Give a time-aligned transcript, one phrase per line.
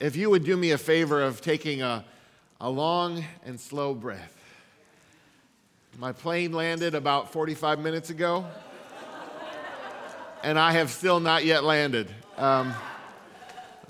[0.00, 2.02] if you would do me a favor of taking a,
[2.58, 4.34] a long and slow breath.
[5.98, 8.46] My plane landed about 45 minutes ago,
[10.42, 12.08] and I have still not yet landed.
[12.38, 12.72] Um,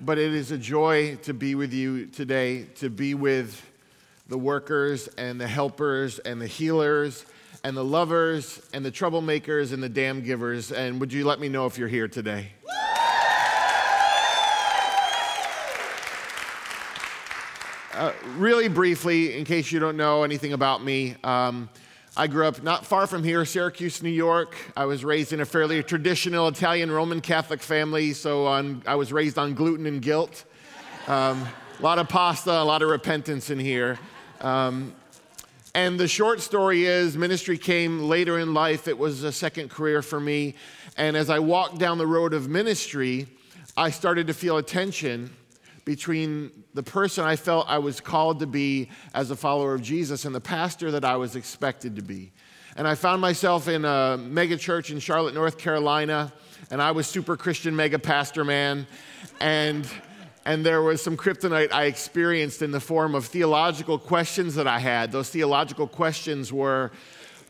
[0.00, 3.64] but it is a joy to be with you today, to be with
[4.26, 7.24] the workers and the helpers and the healers
[7.62, 10.72] and the lovers and the troublemakers and the damn givers.
[10.72, 12.52] And would you let me know if you're here today?
[18.00, 21.68] Uh, really briefly, in case you don't know anything about me, um,
[22.16, 24.56] I grew up not far from here, Syracuse, New York.
[24.74, 29.12] I was raised in a fairly traditional Italian Roman Catholic family, so on, I was
[29.12, 30.46] raised on gluten and guilt.
[31.08, 31.46] Um,
[31.78, 33.98] a lot of pasta, a lot of repentance in here.
[34.40, 34.94] Um,
[35.74, 38.88] and the short story is ministry came later in life.
[38.88, 40.54] It was a second career for me.
[40.96, 43.28] And as I walked down the road of ministry,
[43.76, 45.36] I started to feel a tension
[45.84, 50.24] between the person I felt I was called to be as a follower of Jesus
[50.24, 52.32] and the pastor that I was expected to be.
[52.76, 56.32] And I found myself in a mega church in Charlotte, North Carolina,
[56.70, 58.86] and I was super Christian mega pastor man.
[59.40, 59.88] And
[60.46, 64.78] and there was some kryptonite I experienced in the form of theological questions that I
[64.78, 65.12] had.
[65.12, 66.92] Those theological questions were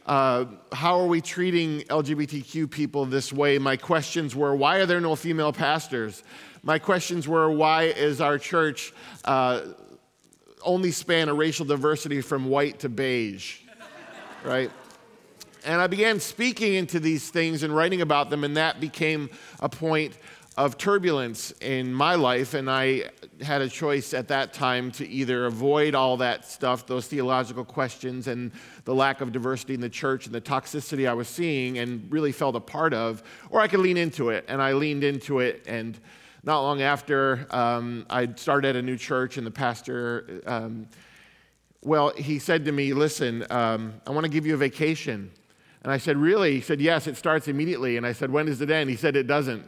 [0.06, 3.59] uh, how are we treating LGBTQ people this way?
[3.59, 6.25] My questions were why are there no female pastors?
[6.62, 8.92] My questions were why is our church
[9.25, 9.62] uh,
[10.62, 13.61] only span a racial diversity from white to beige,
[14.44, 14.70] right?
[15.64, 19.69] And I began speaking into these things and writing about them, and that became a
[19.69, 20.16] point
[20.56, 22.53] of turbulence in my life.
[22.53, 23.05] And I
[23.41, 28.27] had a choice at that time to either avoid all that stuff, those theological questions,
[28.27, 28.53] and
[28.84, 32.33] the lack of diversity in the church and the toxicity I was seeing and really
[32.33, 34.44] felt a part of, or I could lean into it.
[34.48, 35.98] And I leaned into it and
[36.43, 40.89] not long after, um, I started a new church, and the pastor, um,
[41.83, 45.31] well, he said to me, Listen, um, I want to give you a vacation.
[45.83, 46.55] And I said, Really?
[46.55, 47.97] He said, Yes, it starts immediately.
[47.97, 48.91] And I said, When does it end?
[48.91, 49.65] He said, It doesn't.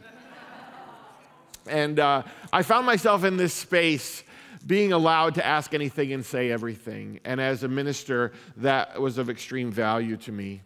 [1.67, 4.23] and uh, I found myself in this space
[4.65, 7.19] being allowed to ask anything and say everything.
[7.25, 10.61] And as a minister, that was of extreme value to me.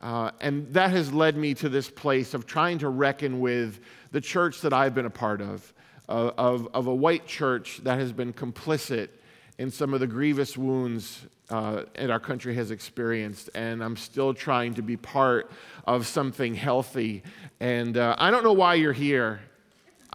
[0.00, 3.80] Uh, and that has led me to this place of trying to reckon with
[4.16, 5.74] the church that I've been a part of,
[6.08, 9.10] of, of a white church that has been complicit
[9.58, 13.50] in some of the grievous wounds uh, that our country has experienced.
[13.54, 15.50] And I'm still trying to be part
[15.86, 17.24] of something healthy.
[17.60, 19.40] And uh, I don't know why you're here.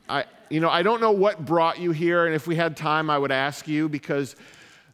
[0.09, 2.25] I, you know, I don't know what brought you here.
[2.25, 4.35] And if we had time, I would ask you because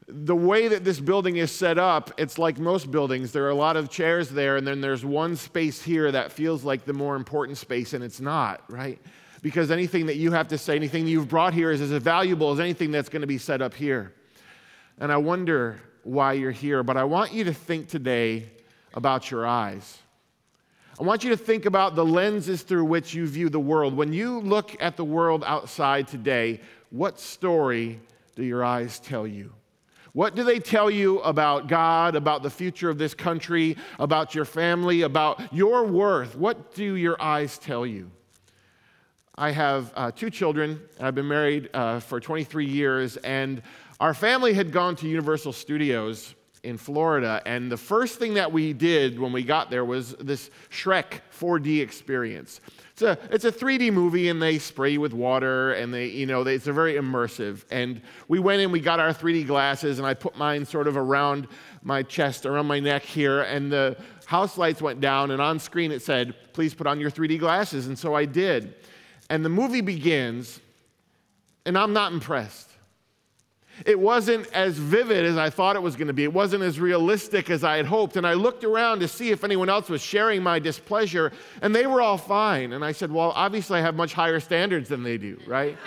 [0.07, 3.33] the way that this building is set up, it's like most buildings.
[3.33, 6.63] There are a lot of chairs there, and then there's one space here that feels
[6.63, 9.01] like the more important space, and it's not, right?
[9.41, 12.59] Because anything that you have to say, anything you've brought here is as valuable as
[12.59, 14.13] anything that's going to be set up here.
[14.97, 18.49] And I wonder why you're here, but I want you to think today
[18.93, 19.99] about your eyes.
[20.99, 23.93] I want you to think about the lenses through which you view the world.
[23.93, 27.99] When you look at the world outside today, what story
[28.35, 29.51] do your eyes tell you?
[30.17, 34.45] What do they tell you about God, about the future of this country, about your
[34.45, 36.35] family, about your worth?
[36.35, 38.09] What do your eyes tell you?
[39.35, 40.81] I have uh, two children.
[40.99, 43.61] I've been married uh, for 23 years, and
[43.99, 47.41] our family had gone to Universal Studios in Florida.
[47.45, 51.81] And the first thing that we did when we got there was this Shrek 4D
[51.81, 52.59] experience.
[52.91, 56.25] It's a, it's a 3D movie, and they spray you with water, and they, you
[56.25, 57.63] know, they, it's a very immersive.
[57.69, 60.97] And we went in, we got our 3D glasses, and I put mine sort of
[60.97, 61.47] around
[61.83, 65.91] my chest, around my neck here, and the house lights went down, and on screen
[65.91, 67.85] it said, please put on your 3D glasses.
[67.87, 68.73] And so I did.
[69.29, 70.59] And the movie begins,
[71.67, 72.71] and I'm not impressed.
[73.85, 76.23] It wasn't as vivid as I thought it was going to be.
[76.23, 78.17] It wasn't as realistic as I had hoped.
[78.17, 81.85] And I looked around to see if anyone else was sharing my displeasure, and they
[81.85, 82.73] were all fine.
[82.73, 85.77] And I said, Well, obviously, I have much higher standards than they do, right?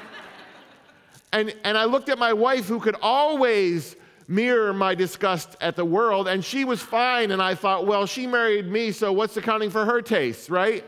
[1.33, 3.97] and, and I looked at my wife, who could always
[4.29, 7.33] mirror my disgust at the world, and she was fine.
[7.33, 10.85] And I thought, Well, she married me, so what's accounting for her tastes, right?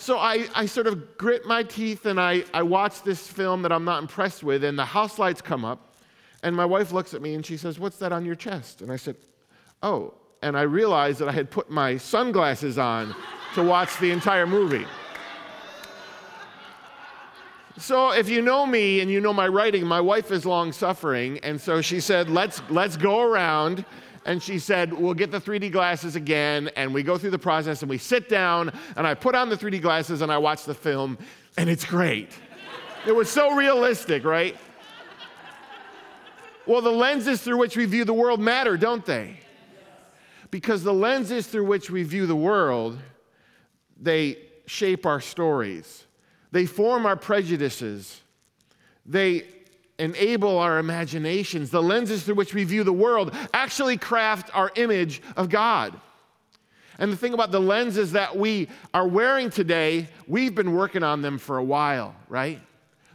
[0.00, 3.72] So I, I sort of grit my teeth and I, I watch this film that
[3.72, 5.87] I'm not impressed with, and the house lights come up.
[6.42, 8.82] And my wife looks at me and she says, What's that on your chest?
[8.82, 9.16] And I said,
[9.82, 10.14] Oh.
[10.40, 13.14] And I realized that I had put my sunglasses on
[13.54, 14.86] to watch the entire movie.
[17.78, 21.38] So if you know me and you know my writing, my wife is long suffering,
[21.44, 23.84] and so she said, "Let's let's go around."
[24.26, 27.82] And she said, "We'll get the 3D glasses again." And we go through the process,
[27.82, 30.74] and we sit down, and I put on the 3D glasses, and I watch the
[30.74, 31.18] film,
[31.56, 32.30] and it's great.
[33.06, 34.56] it was so realistic, right?
[36.68, 39.40] Well, the lenses through which we view the world matter, don't they?
[40.50, 42.98] Because the lenses through which we view the world,
[43.98, 44.36] they
[44.66, 46.04] shape our stories.
[46.52, 48.20] They form our prejudices.
[49.06, 49.44] They
[49.98, 51.70] enable our imaginations.
[51.70, 55.98] The lenses through which we view the world actually craft our image of God.
[56.98, 61.22] And the thing about the lenses that we are wearing today, we've been working on
[61.22, 62.60] them for a while, right?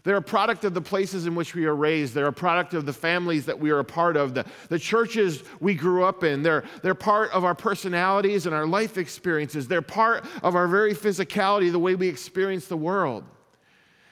[0.04, 2.14] They're a product of the places in which we are raised.
[2.14, 5.44] They're a product of the families that we are a part of, the, the churches
[5.62, 6.44] we grew up in.
[6.44, 9.68] They're, they're part of our personalities and our life experiences.
[9.68, 13.24] They're part of our very physicality, the way we experience the world.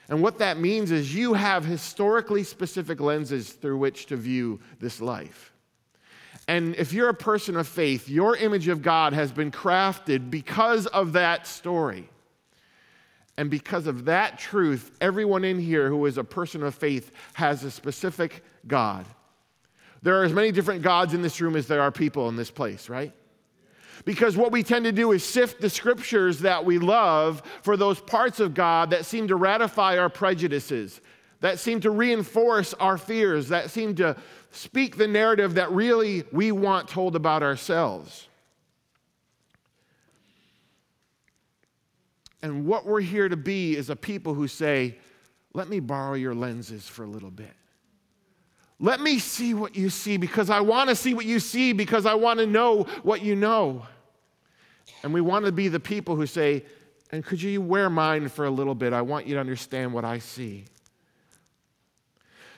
[0.08, 5.00] And what that means is you have historically specific lenses through which to view this
[5.00, 5.52] life.
[6.48, 10.86] And if you're a person of faith, your image of God has been crafted because
[10.86, 12.08] of that story.
[13.38, 17.64] And because of that truth, everyone in here who is a person of faith has
[17.64, 19.06] a specific God.
[20.02, 22.50] There are as many different gods in this room as there are people in this
[22.50, 23.12] place, right?
[24.04, 28.00] Because what we tend to do is sift the scriptures that we love for those
[28.00, 31.00] parts of God that seem to ratify our prejudices,
[31.40, 34.16] that seem to reinforce our fears, that seem to
[34.50, 38.28] speak the narrative that really we want told about ourselves.
[42.42, 44.98] And what we're here to be is a people who say,
[45.54, 47.52] let me borrow your lenses for a little bit.
[48.80, 52.04] Let me see what you see because I want to see what you see because
[52.04, 53.86] I want to know what you know.
[55.04, 56.64] And we want to be the people who say,
[57.12, 58.92] and could you wear mine for a little bit?
[58.92, 60.64] I want you to understand what I see.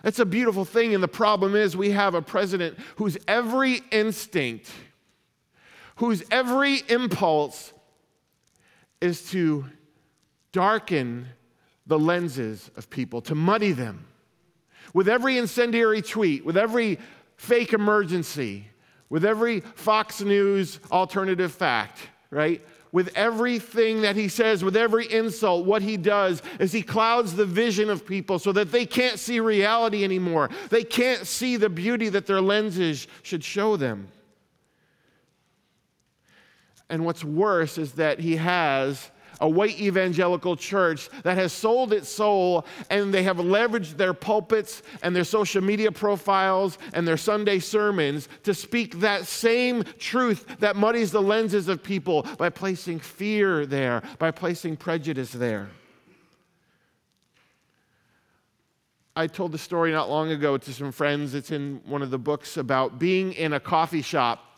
[0.03, 0.95] That's a beautiful thing.
[0.95, 4.71] And the problem is, we have a president whose every instinct,
[5.97, 7.73] whose every impulse
[9.01, 9.67] is to
[10.53, 11.27] darken
[11.87, 14.07] the lenses of people, to muddy them.
[14.93, 16.99] With every incendiary tweet, with every
[17.37, 18.69] fake emergency,
[19.11, 21.99] with every Fox News alternative fact,
[22.31, 22.65] right?
[22.93, 27.45] With everything that he says, with every insult, what he does is he clouds the
[27.45, 30.49] vision of people so that they can't see reality anymore.
[30.71, 34.09] They can't see the beauty that their lenses should show them.
[36.95, 39.11] And what's worse is that he has
[39.41, 44.81] a white evangelical church that has sold its soul and they have leveraged their pulpits
[45.03, 50.77] and their social media profiles and their Sunday sermons to speak that same truth that
[50.77, 55.71] muddies the lenses of people by placing fear there, by placing prejudice there.
[59.17, 61.35] I told the story not long ago to some friends.
[61.35, 64.54] It's in one of the books about being in a coffee shop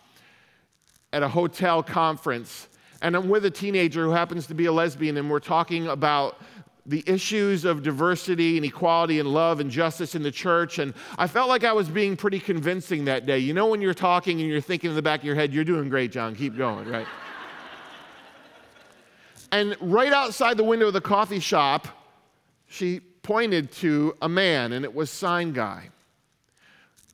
[1.16, 2.68] at a hotel conference
[3.02, 6.40] and I'm with a teenager who happens to be a lesbian, and we're talking about
[6.86, 10.78] the issues of diversity and equality and love and justice in the church.
[10.78, 13.38] And I felt like I was being pretty convincing that day.
[13.38, 15.64] You know, when you're talking and you're thinking in the back of your head, you're
[15.64, 17.06] doing great, John, keep going, right?
[19.52, 21.88] and right outside the window of the coffee shop,
[22.68, 25.90] she pointed to a man, and it was Sign Guy.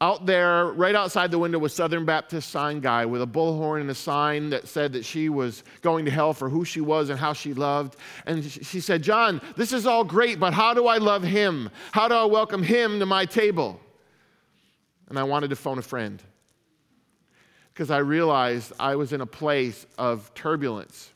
[0.03, 3.91] Out there, right outside the window, was Southern Baptist sign guy with a bullhorn and
[3.91, 7.21] a sign that said that she was going to hell for who she was and
[7.21, 7.95] how she loved.
[8.27, 11.71] And she said, John, this is all great, but how do I love him?
[11.93, 13.79] How do I welcome him to my table?
[15.09, 16.21] And I wanted to phone a friend
[17.73, 21.13] because I realized I was in a place of turbulence.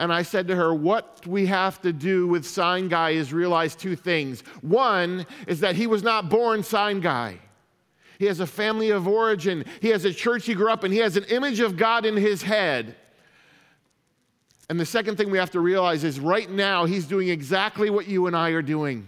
[0.00, 3.76] And I said to her, What we have to do with Sign Guy is realize
[3.76, 4.40] two things.
[4.60, 7.38] One is that he was not born Sign Guy.
[8.18, 9.64] He has a family of origin.
[9.80, 10.90] He has a church he grew up in.
[10.90, 12.96] He has an image of God in his head.
[14.68, 18.06] And the second thing we have to realize is right now, he's doing exactly what
[18.06, 19.06] you and I are doing.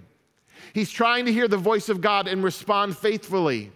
[0.72, 3.72] He's trying to hear the voice of God and respond faithfully.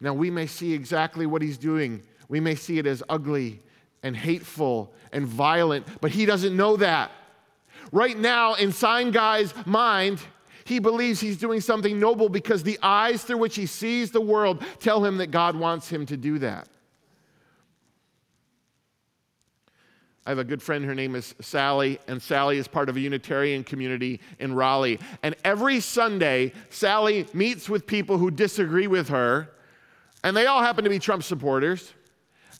[0.00, 2.02] Now, we may see exactly what he's doing.
[2.28, 3.60] We may see it as ugly
[4.02, 7.10] and hateful and violent, but he doesn't know that.
[7.92, 10.20] Right now, in Sign Guy's mind,
[10.64, 14.64] he believes he's doing something noble because the eyes through which he sees the world
[14.80, 16.68] tell him that God wants him to do that.
[20.26, 23.00] I have a good friend, her name is Sally, and Sally is part of a
[23.00, 24.98] Unitarian community in Raleigh.
[25.22, 29.50] And every Sunday, Sally meets with people who disagree with her,
[30.22, 31.92] and they all happen to be Trump supporters.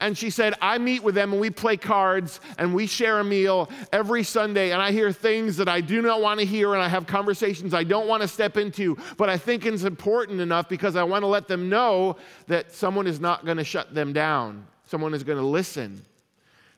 [0.04, 3.24] And she said, I meet with them and we play cards and we share a
[3.24, 4.72] meal every Sunday.
[4.72, 7.72] And I hear things that I do not want to hear and I have conversations
[7.72, 8.98] I don't want to step into.
[9.16, 12.18] But I think it's important enough because I want to let them know
[12.48, 16.04] that someone is not going to shut them down, someone is going to listen.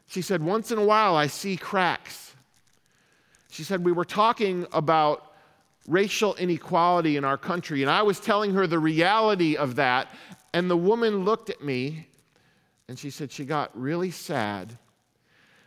[0.07, 2.33] She said, Once in a while I see cracks.
[3.51, 5.33] She said, We were talking about
[5.89, 7.83] racial inequality in our country.
[7.83, 10.15] And I was telling her the reality of that.
[10.55, 12.07] And the woman looked at me
[12.89, 14.79] and she said she got really sad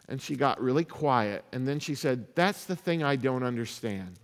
[0.08, 1.44] and she got really quiet.
[1.54, 4.16] And then she said, That's the thing I don't understand.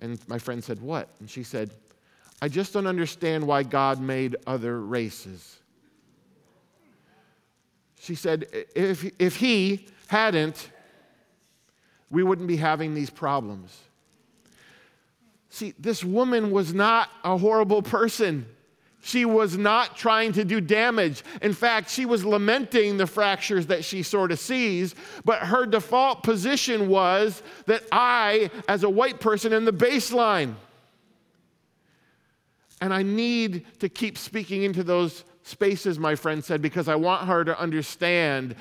[0.00, 1.08] And my friend said, What?
[1.20, 1.70] And she said,
[2.42, 5.58] I just don't understand why God made other races.
[8.00, 10.70] She said, If, if He hadn't,
[12.10, 13.76] we wouldn't be having these problems.
[15.50, 18.46] See, this woman was not a horrible person.
[19.04, 21.22] She was not trying to do damage.
[21.42, 24.94] In fact, she was lamenting the fractures that she sort of sees,
[25.26, 30.54] but her default position was that I, as a white person, am the baseline.
[32.80, 37.28] And I need to keep speaking into those spaces, my friend said, because I want
[37.28, 38.56] her to understand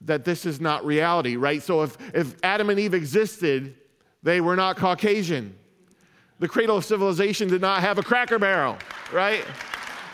[0.00, 1.62] that this is not reality, right?
[1.62, 3.74] So if, if Adam and Eve existed,
[4.22, 5.54] they were not Caucasian.
[6.38, 8.78] The cradle of civilization did not have a cracker barrel,
[9.12, 9.44] right?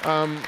[0.04, 0.38] Um,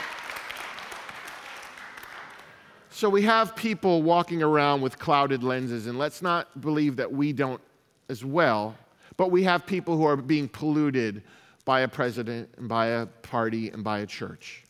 [2.90, 7.32] so we have people walking around with clouded lenses, and let's not believe that we
[7.32, 7.60] don't
[8.08, 8.76] as well,
[9.16, 11.22] but we have people who are being polluted
[11.64, 14.64] by a president and by a party and by a church.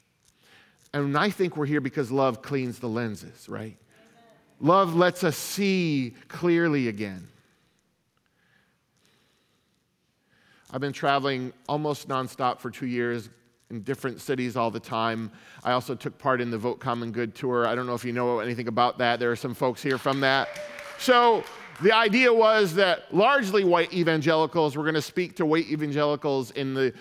[0.92, 3.76] And I think we're here because love cleans the lenses, right?
[4.60, 7.28] Love lets us see clearly again.
[10.70, 13.28] I've been traveling almost nonstop for two years
[13.70, 15.30] in different cities all the time.
[15.64, 17.66] I also took part in the Vote Common Good tour.
[17.66, 19.18] I don't know if you know anything about that.
[19.18, 20.48] There are some folks here from that.
[20.98, 21.44] So,
[21.82, 26.72] the idea was that largely white evangelicals were going to speak to white evangelicals in
[26.72, 26.94] the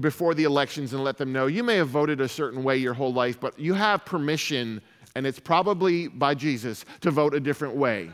[0.00, 2.94] before the elections and let them know you may have voted a certain way your
[2.94, 4.80] whole life, but you have permission,
[5.16, 8.10] and it's probably by Jesus, to vote a different way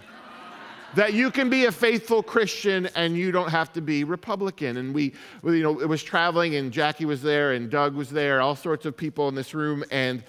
[0.94, 4.78] that you can be a faithful Christian and you don't have to be Republican.
[4.78, 5.14] And we,
[5.44, 8.86] you know, it was traveling and Jackie was there and Doug was there, all sorts
[8.86, 9.84] of people in this room.
[9.90, 10.22] And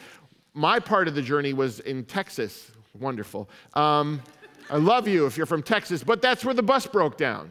[0.53, 2.71] my part of the journey was in Texas.
[2.99, 3.49] Wonderful.
[3.73, 4.21] Um,
[4.69, 7.49] I love you if you're from Texas, but that's where the bus broke down.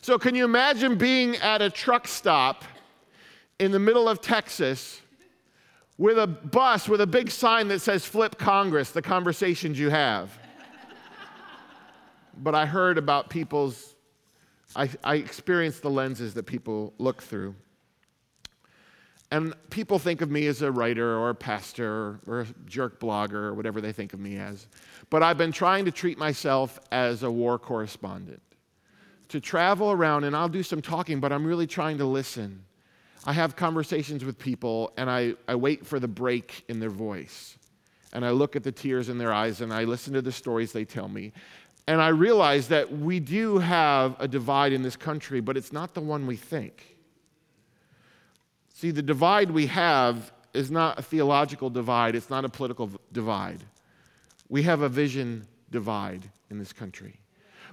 [0.00, 2.64] So, can you imagine being at a truck stop
[3.58, 5.00] in the middle of Texas
[5.98, 10.36] with a bus with a big sign that says Flip Congress, the conversations you have?
[12.42, 13.94] But I heard about people's,
[14.74, 17.54] I, I experienced the lenses that people look through.
[19.30, 23.34] And people think of me as a writer or a pastor or a jerk blogger
[23.34, 24.66] or whatever they think of me as.
[25.10, 28.42] But I've been trying to treat myself as a war correspondent.
[29.28, 32.64] To travel around, and I'll do some talking, but I'm really trying to listen.
[33.26, 37.58] I have conversations with people, and I, I wait for the break in their voice.
[38.14, 40.72] And I look at the tears in their eyes, and I listen to the stories
[40.72, 41.32] they tell me.
[41.88, 45.94] And I realize that we do have a divide in this country, but it's not
[45.94, 46.98] the one we think.
[48.74, 53.64] See, the divide we have is not a theological divide, it's not a political divide.
[54.50, 57.18] We have a vision divide in this country.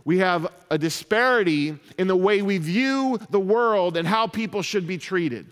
[0.05, 4.87] We have a disparity in the way we view the world and how people should
[4.87, 5.45] be treated.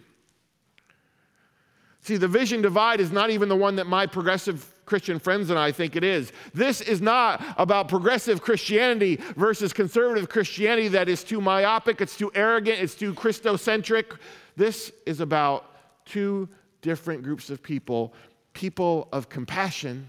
[2.00, 5.58] See, the vision divide is not even the one that my progressive Christian friends and
[5.58, 6.32] I think it is.
[6.54, 12.32] This is not about progressive Christianity versus conservative Christianity that is too myopic, it's too
[12.36, 14.18] arrogant, it's too Christocentric.
[14.56, 15.72] This is about
[16.06, 16.50] two
[16.82, 18.14] different groups of people
[18.54, 20.08] people of compassion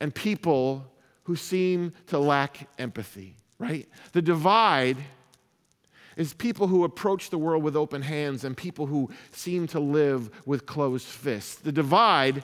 [0.00, 0.86] and people
[1.24, 3.86] who seem to lack empathy, right?
[4.12, 4.96] The divide
[6.16, 10.30] is people who approach the world with open hands and people who seem to live
[10.46, 11.56] with closed fists.
[11.56, 12.42] The divide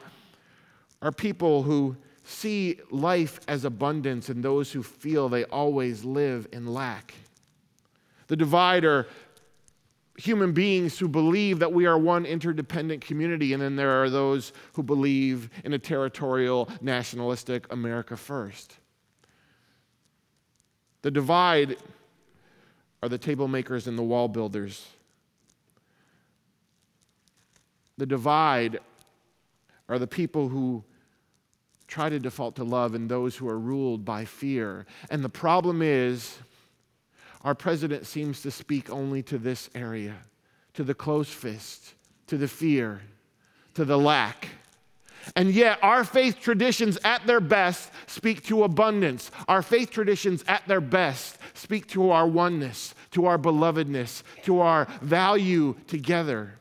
[1.03, 6.67] are people who see life as abundance and those who feel they always live in
[6.67, 7.15] lack.
[8.29, 9.07] The divide are
[10.17, 14.53] human beings who believe that we are one interdependent community, and then there are those
[14.75, 18.77] who believe in a territorial, nationalistic America first.
[21.03, 21.77] The divide
[23.03, 24.87] are the table makers and the wall builders.
[27.99, 28.79] The divide
[29.88, 30.85] are the people who
[31.87, 34.87] try to default to love and those who are ruled by fear.
[35.11, 36.38] And the problem is,
[37.43, 40.17] our president seems to speak only to this area,
[40.73, 41.95] to the close fist,
[42.26, 43.03] to the fear,
[43.75, 44.49] to the lack.
[45.37, 49.31] And yet, our faith traditions at their best speak to abundance.
[49.49, 54.87] Our faith traditions at their best speak to our oneness, to our belovedness, to our
[55.00, 56.55] value together.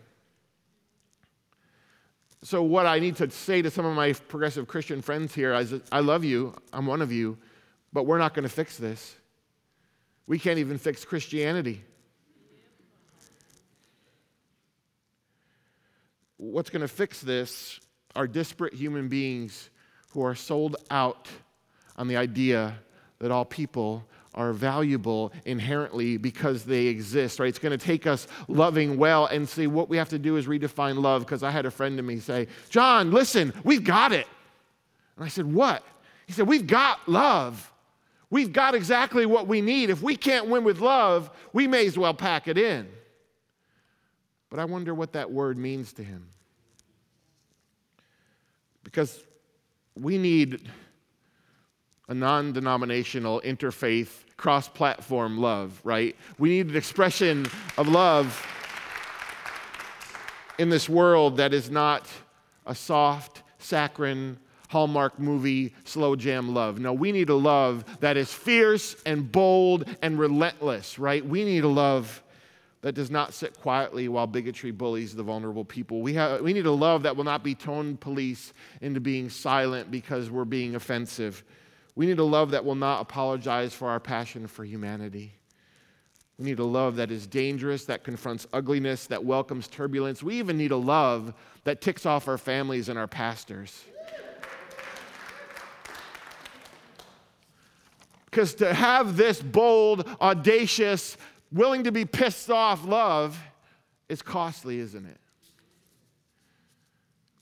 [2.44, 5.74] So, what I need to say to some of my progressive Christian friends here is
[5.94, 7.38] I love you, I'm one of you,
[7.94, 9.16] but we're not going to fix this.
[10.28, 11.86] We can't even fix Christianity.
[16.36, 17.80] What's going to fix this
[18.14, 19.70] are disparate human beings
[20.10, 21.30] who are sold out
[21.96, 22.76] on the idea
[23.20, 24.04] that all people
[24.36, 27.50] are valuable inherently because they exist, right?
[27.50, 30.48] It's going to take us loving well and see what we have to do is
[30.48, 31.26] redefine love.
[31.26, 34.28] Because I had a friend to me say, John, listen, we've got it.
[35.16, 35.84] And I said, What?
[36.26, 37.72] He said, We've got love.
[38.30, 39.92] We've got exactly what we need.
[39.92, 42.88] If we can't win with love, we may as well pack it in.
[44.50, 46.28] But I wonder what that word means to him.
[48.84, 49.24] Because
[49.96, 50.68] we need
[52.08, 56.16] a non denominational, interfaith, cross platform love, right?
[56.38, 57.46] We need an expression
[57.78, 58.46] of love
[60.58, 62.08] in this world that is not
[62.66, 64.38] a soft, saccharine,
[64.70, 66.80] Hallmark movie, slow jam love.
[66.80, 71.24] No, we need a love that is fierce and bold and relentless, right?
[71.24, 72.24] We need a love
[72.82, 76.02] that does not sit quietly while bigotry bullies the vulnerable people.
[76.02, 79.92] We, have, we need a love that will not be tone police into being silent
[79.92, 81.44] because we're being offensive.
[81.96, 85.34] We need a love that will not apologize for our passion for humanity.
[86.40, 90.24] We need a love that is dangerous, that confronts ugliness, that welcomes turbulence.
[90.24, 91.34] We even need a love
[91.64, 93.84] that ticks off our families and our pastors.
[98.26, 101.18] Because to have this bold, audacious,
[101.52, 103.40] willing to be pissed off love
[104.10, 105.20] is costly, isn't it?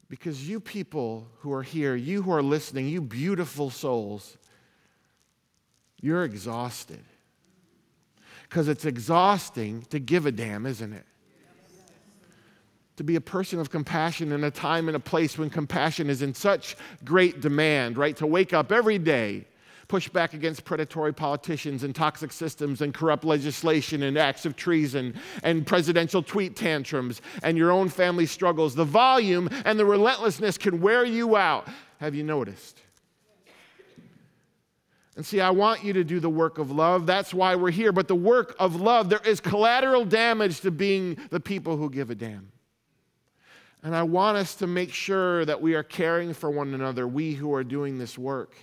[0.09, 4.37] Because you people who are here, you who are listening, you beautiful souls,
[6.01, 7.03] you're exhausted.
[8.43, 11.05] Because it's exhausting to give a damn, isn't it?
[12.97, 16.21] To be a person of compassion in a time and a place when compassion is
[16.21, 18.15] in such great demand, right?
[18.17, 19.45] To wake up every day,
[19.87, 25.15] push back against predatory politicians and toxic systems and corrupt legislation and acts of treason
[25.43, 28.75] and presidential tweet tantrums and your own family struggles.
[28.75, 31.67] The volume and the relentlessness can wear you out.
[31.99, 32.81] Have you noticed?
[35.15, 37.05] And see, I want you to do the work of love.
[37.05, 37.91] That's why we're here.
[37.91, 42.09] But the work of love, there is collateral damage to being the people who give
[42.09, 42.51] a damn.
[43.83, 47.33] And I want us to make sure that we are caring for one another, we
[47.33, 48.55] who are doing this work.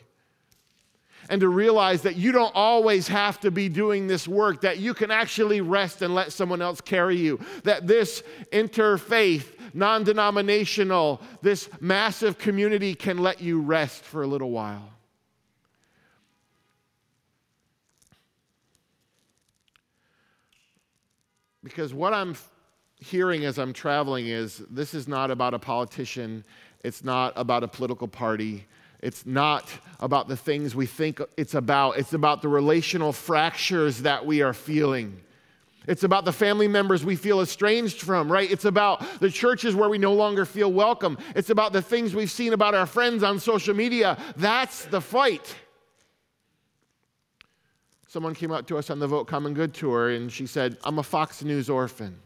[1.29, 4.95] And to realize that you don't always have to be doing this work, that you
[4.95, 7.41] can actually rest and let someone else carry you.
[7.65, 14.51] That this interfaith, non denominational, this massive community can let you rest for a little
[14.51, 14.89] while.
[21.68, 22.35] Because what I'm
[22.98, 26.44] hearing as I'm traveling is this is not about a politician,
[26.83, 28.66] it's not about a political party.
[29.00, 29.68] It's not
[30.00, 31.98] about the things we think it's about.
[31.98, 35.20] It's about the relational fractures that we are feeling.
[35.87, 38.50] It's about the family members we feel estranged from, right?
[38.50, 41.16] It's about the churches where we no longer feel welcome.
[41.37, 44.18] It's about the things we've seen about our friends on social media.
[44.37, 45.54] That's the fight.
[48.09, 50.99] Someone came up to us on the Vote Common Good tour and she said, I'm
[50.99, 52.18] a Fox News orphan.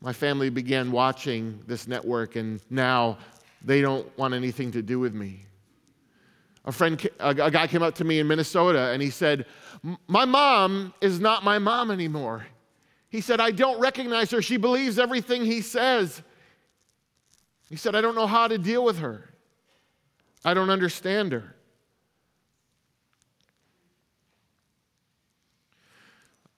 [0.00, 3.18] My family began watching this network and now
[3.64, 5.44] they don't want anything to do with me.
[6.64, 9.46] A friend, a guy came up to me in Minnesota and he said,
[10.08, 12.44] My mom is not my mom anymore.
[13.08, 14.42] He said, I don't recognize her.
[14.42, 16.22] She believes everything he says.
[17.68, 19.30] He said, I don't know how to deal with her.
[20.44, 21.54] I don't understand her.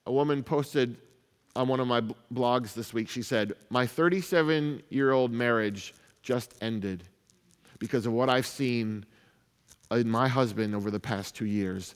[0.05, 0.97] A woman posted
[1.55, 2.01] on one of my
[2.33, 7.03] blogs this week, she said, My 37 year old marriage just ended
[7.79, 9.05] because of what I've seen
[9.91, 11.95] in my husband over the past two years.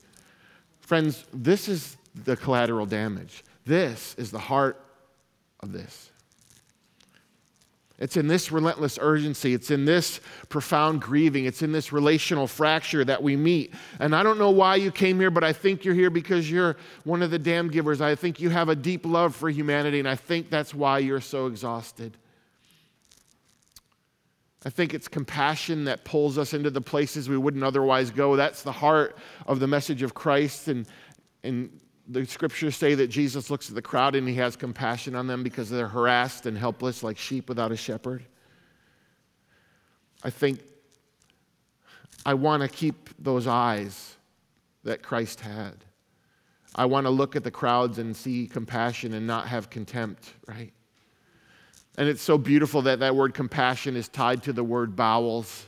[0.80, 3.44] Friends, this is the collateral damage.
[3.64, 4.80] This is the heart
[5.60, 6.10] of this.
[7.98, 9.54] It's in this relentless urgency.
[9.54, 11.46] It's in this profound grieving.
[11.46, 13.74] It's in this relational fracture that we meet.
[13.98, 16.76] And I don't know why you came here, but I think you're here because you're
[17.02, 18.00] one of the damn givers.
[18.00, 21.20] I think you have a deep love for humanity, and I think that's why you're
[21.20, 22.16] so exhausted.
[24.64, 28.36] I think it's compassion that pulls us into the places we wouldn't otherwise go.
[28.36, 30.68] That's the heart of the message of Christ.
[30.68, 30.86] And,
[31.42, 35.26] and the scriptures say that Jesus looks at the crowd and he has compassion on
[35.26, 38.24] them because they're harassed and helpless like sheep without a shepherd.
[40.24, 40.60] I think
[42.24, 44.16] I want to keep those eyes
[44.84, 45.84] that Christ had.
[46.74, 50.72] I want to look at the crowds and see compassion and not have contempt, right?
[51.98, 55.66] And it's so beautiful that that word compassion is tied to the word bowels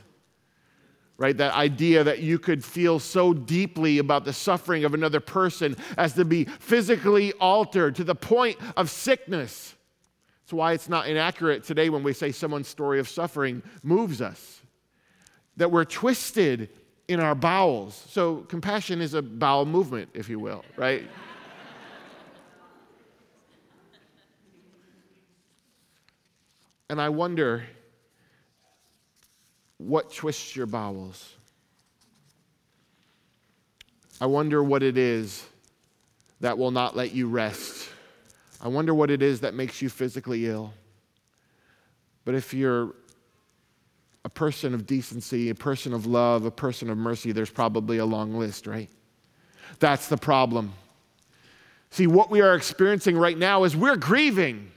[1.21, 1.37] right?
[1.37, 6.13] That idea that you could feel so deeply about the suffering of another person as
[6.13, 9.75] to be physically altered to the point of sickness.
[10.43, 14.61] It's why it's not inaccurate today when we say someone's story of suffering moves us,
[15.57, 16.69] that we're twisted
[17.07, 18.03] in our bowels.
[18.09, 21.07] So, compassion is a bowel movement, if you will, right?
[26.89, 27.63] and I wonder
[29.81, 31.35] what twists your bowels.
[34.19, 35.43] I wonder what it is
[36.41, 37.89] that will not let you rest.
[38.61, 40.73] I wonder what it is that makes you physically ill.
[42.23, 42.93] But if you're
[44.23, 48.05] a person of decency, a person of love, a person of mercy, there's probably a
[48.05, 48.89] long list, right?
[49.79, 50.73] That's the problem.
[51.89, 54.71] See, what we are experiencing right now is we're grieving.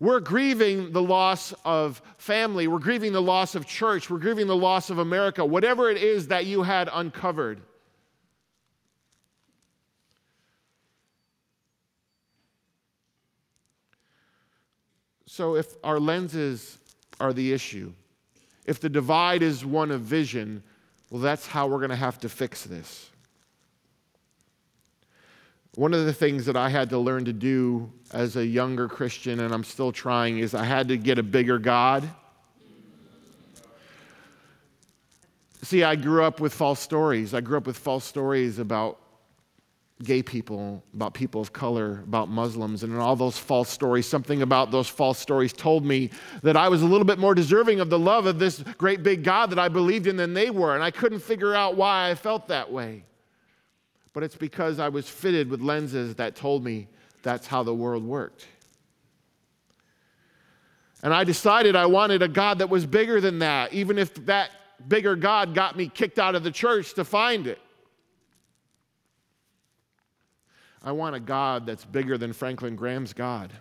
[0.00, 2.66] We're grieving the loss of family.
[2.66, 4.08] We're grieving the loss of church.
[4.08, 7.60] We're grieving the loss of America, whatever it is that you had uncovered.
[15.26, 16.78] So, if our lenses
[17.20, 17.92] are the issue,
[18.64, 20.62] if the divide is one of vision,
[21.10, 23.09] well, that's how we're going to have to fix this.
[25.76, 29.40] One of the things that I had to learn to do as a younger Christian,
[29.40, 32.08] and I'm still trying, is I had to get a bigger God.
[35.62, 37.34] See, I grew up with false stories.
[37.34, 38.98] I grew up with false stories about
[40.02, 44.70] gay people, about people of color, about Muslims, and all those false stories, something about
[44.70, 46.10] those false stories told me
[46.42, 49.22] that I was a little bit more deserving of the love of this great big
[49.22, 50.74] God that I believed in than they were.
[50.74, 53.04] And I couldn't figure out why I felt that way.
[54.12, 56.88] But it's because I was fitted with lenses that told me
[57.22, 58.46] that's how the world worked.
[61.02, 64.50] And I decided I wanted a God that was bigger than that, even if that
[64.88, 67.60] bigger God got me kicked out of the church to find it.
[70.82, 73.52] I want a God that's bigger than Franklin Graham's God.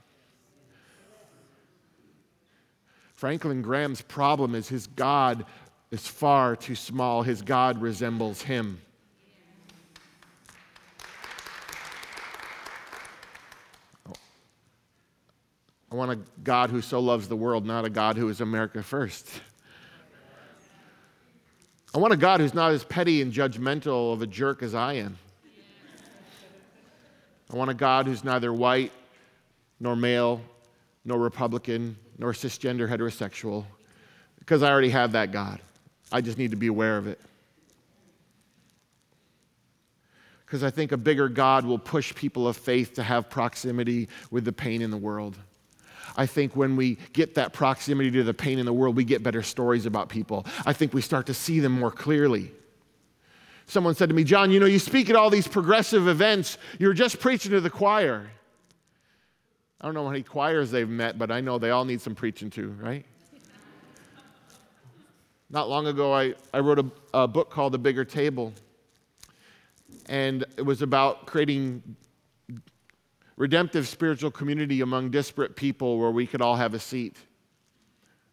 [3.16, 5.46] Franklin Graham's problem is his God
[5.92, 7.22] is far too small.
[7.22, 8.82] His God resembles him.
[15.92, 18.84] I want a God who so loves the world, not a God who is America
[18.84, 19.28] first.
[21.94, 24.94] I want a God who's not as petty and judgmental of a jerk as I
[24.94, 25.18] am.
[27.52, 28.92] I want a God who's neither white,
[29.80, 30.42] nor male,
[31.04, 33.66] nor Republican, nor cisgender heterosexual,
[34.38, 35.60] because I already have that God.
[36.12, 37.20] I just need to be aware of it.
[40.46, 44.46] Because I think a bigger God will push people of faith to have proximity with
[44.46, 45.36] the pain in the world.
[46.20, 49.24] I think when we get that proximity to the pain in the world, we get
[49.24, 50.46] better stories about people.
[50.66, 52.52] I think we start to see them more clearly.
[53.68, 56.92] Someone said to me, John, you know, you speak at all these progressive events, you're
[56.92, 58.30] just preaching to the choir.
[59.80, 62.16] I don't know how many choirs they've met, but I know they all need some
[62.16, 63.06] preaching to, right?
[65.50, 68.52] Not long ago, I, I wrote a, a book called The Bigger Table.
[70.08, 71.82] And it was about creating
[73.40, 77.16] redemptive spiritual community among disparate people where we could all have a seat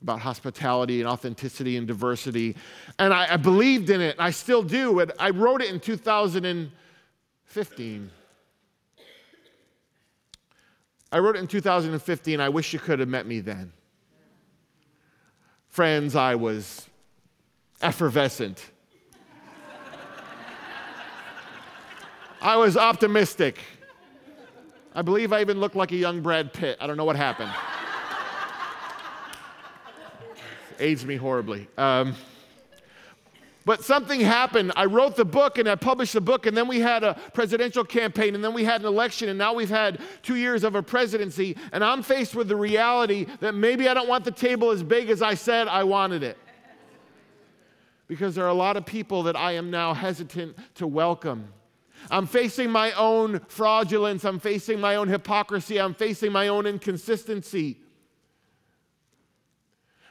[0.02, 2.56] about hospitality and authenticity and diversity.
[2.98, 4.98] And I, I believed in it, I still do.
[4.98, 8.10] And I wrote it in 2015.
[11.12, 12.40] I wrote it in 2015.
[12.40, 13.72] I wish you could have met me then.
[15.68, 16.88] Friends, I was
[17.80, 18.72] effervescent.
[22.42, 23.60] I was optimistic.
[24.96, 26.78] I believe I even looked like a young Brad Pitt.
[26.80, 27.52] I don't know what happened
[30.78, 31.68] Aids me horribly.
[31.76, 32.14] Um,
[33.66, 34.72] but something happened.
[34.76, 37.82] I wrote the book and I published the book, and then we had a presidential
[37.82, 40.82] campaign, and then we had an election, and now we've had two years of a
[40.82, 41.56] presidency.
[41.72, 45.10] And I'm faced with the reality that maybe I don't want the table as big
[45.10, 46.38] as I said I wanted it.
[48.06, 51.48] Because there are a lot of people that I am now hesitant to welcome.
[52.10, 57.78] I'm facing my own fraudulence, I'm facing my own hypocrisy, I'm facing my own inconsistency.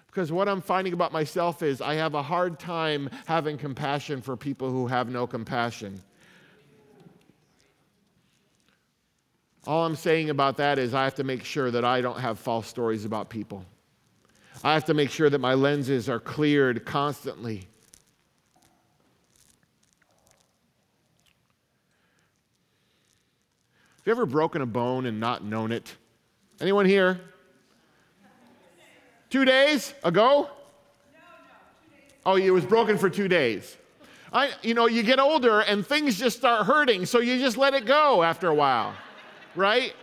[0.07, 4.37] Because what I'm finding about myself is I have a hard time having compassion for
[4.37, 6.01] people who have no compassion.
[9.67, 12.39] All I'm saying about that is I have to make sure that I don't have
[12.39, 13.65] false stories about people.
[14.63, 17.67] I have to make sure that my lenses are cleared constantly.
[24.05, 25.95] Have you ever broken a bone and not known it?
[26.61, 27.19] Anyone here?
[29.31, 30.47] Two days ago?
[32.23, 33.75] Oh, it was broken for two days.
[34.31, 37.73] I, you know, you get older and things just start hurting, so you just let
[37.73, 38.93] it go after a while,
[39.55, 39.95] right?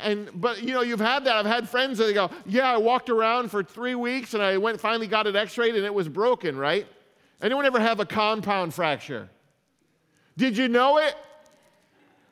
[0.00, 3.10] and but you know you've had that i've had friends that go yeah i walked
[3.10, 6.56] around for three weeks and i went finally got it x-rayed and it was broken
[6.56, 6.86] right
[7.42, 9.28] anyone ever have a compound fracture
[10.36, 11.16] did you know it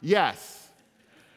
[0.00, 0.65] yes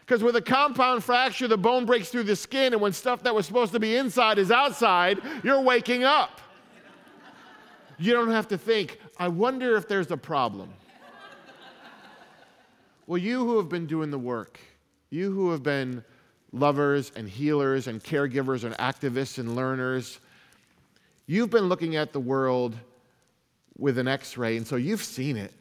[0.10, 3.36] because with a compound fracture the bone breaks through the skin and when stuff that
[3.36, 6.42] was supposed to be inside is outside you're waking up.
[8.00, 10.74] You don't have to think i wonder if there's a problem.
[13.06, 14.60] Well you who have been doing the work
[15.12, 16.04] you who have been
[16.52, 20.20] lovers and healers and caregivers and activists and learners,
[21.28, 22.76] you've been looking at the world
[23.78, 25.54] with an x ray, and so you've seen it,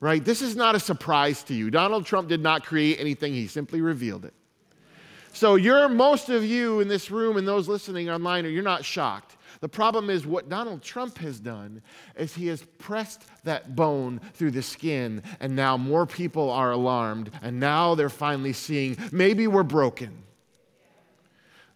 [0.00, 0.24] right?
[0.24, 1.70] This is not a surprise to you.
[1.70, 4.34] Donald Trump did not create anything, he simply revealed it.
[5.32, 9.36] So, you're most of you in this room and those listening online, you're not shocked.
[9.60, 11.82] The problem is what Donald Trump has done
[12.16, 17.30] is he has pressed that bone through the skin, and now more people are alarmed,
[17.42, 20.24] and now they're finally seeing maybe we're broken.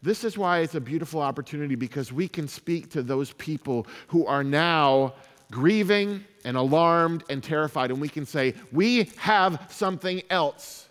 [0.02, 4.26] This is why it's a beautiful opportunity because we can speak to those people who
[4.26, 5.14] are now
[5.50, 10.88] grieving and alarmed and terrified, and we can say, We have something else.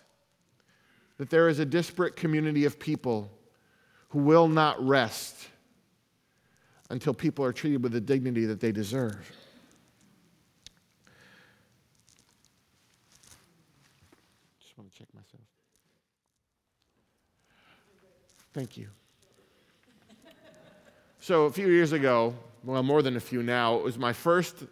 [1.18, 3.30] That there is a disparate community of people
[4.08, 5.48] who will not rest
[6.90, 9.30] until people are treated with the dignity that they deserve.
[14.60, 15.42] Just want to check myself.
[18.52, 18.88] Thank you.
[21.20, 23.76] So, a few years ago, well, more than a few now.
[23.76, 24.64] It was my first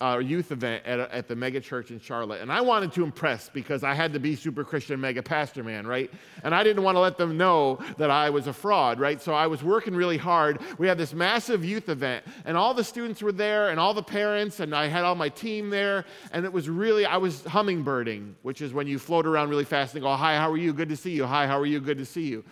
[0.00, 2.40] uh, youth event at, at the mega church in Charlotte.
[2.40, 5.86] And I wanted to impress because I had to be super Christian mega pastor man,
[5.86, 6.10] right?
[6.44, 9.20] And I didn't want to let them know that I was a fraud, right?
[9.20, 10.60] So I was working really hard.
[10.78, 14.02] We had this massive youth event, and all the students were there, and all the
[14.02, 16.04] parents, and I had all my team there.
[16.30, 19.94] And it was really, I was hummingbirding, which is when you float around really fast
[19.94, 20.72] and go, Hi, how are you?
[20.72, 21.26] Good to see you.
[21.26, 21.80] Hi, how are you?
[21.80, 22.44] Good to see you.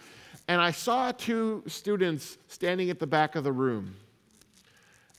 [0.48, 3.96] And I saw two students standing at the back of the room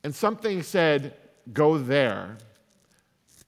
[0.03, 1.15] and something said,
[1.53, 2.37] go there.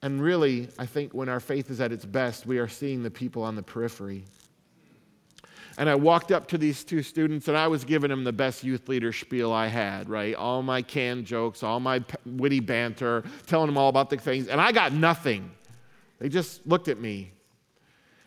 [0.02, 3.10] And really, I think when our faith is at its best, we are seeing the
[3.10, 4.24] people on the periphery.
[5.76, 8.64] And I walked up to these two students and I was giving them the best
[8.64, 10.34] youth leader spiel I had, right?
[10.34, 14.48] All my canned jokes, all my witty banter, telling them all about the things.
[14.48, 15.52] And I got nothing.
[16.18, 17.30] They just looked at me.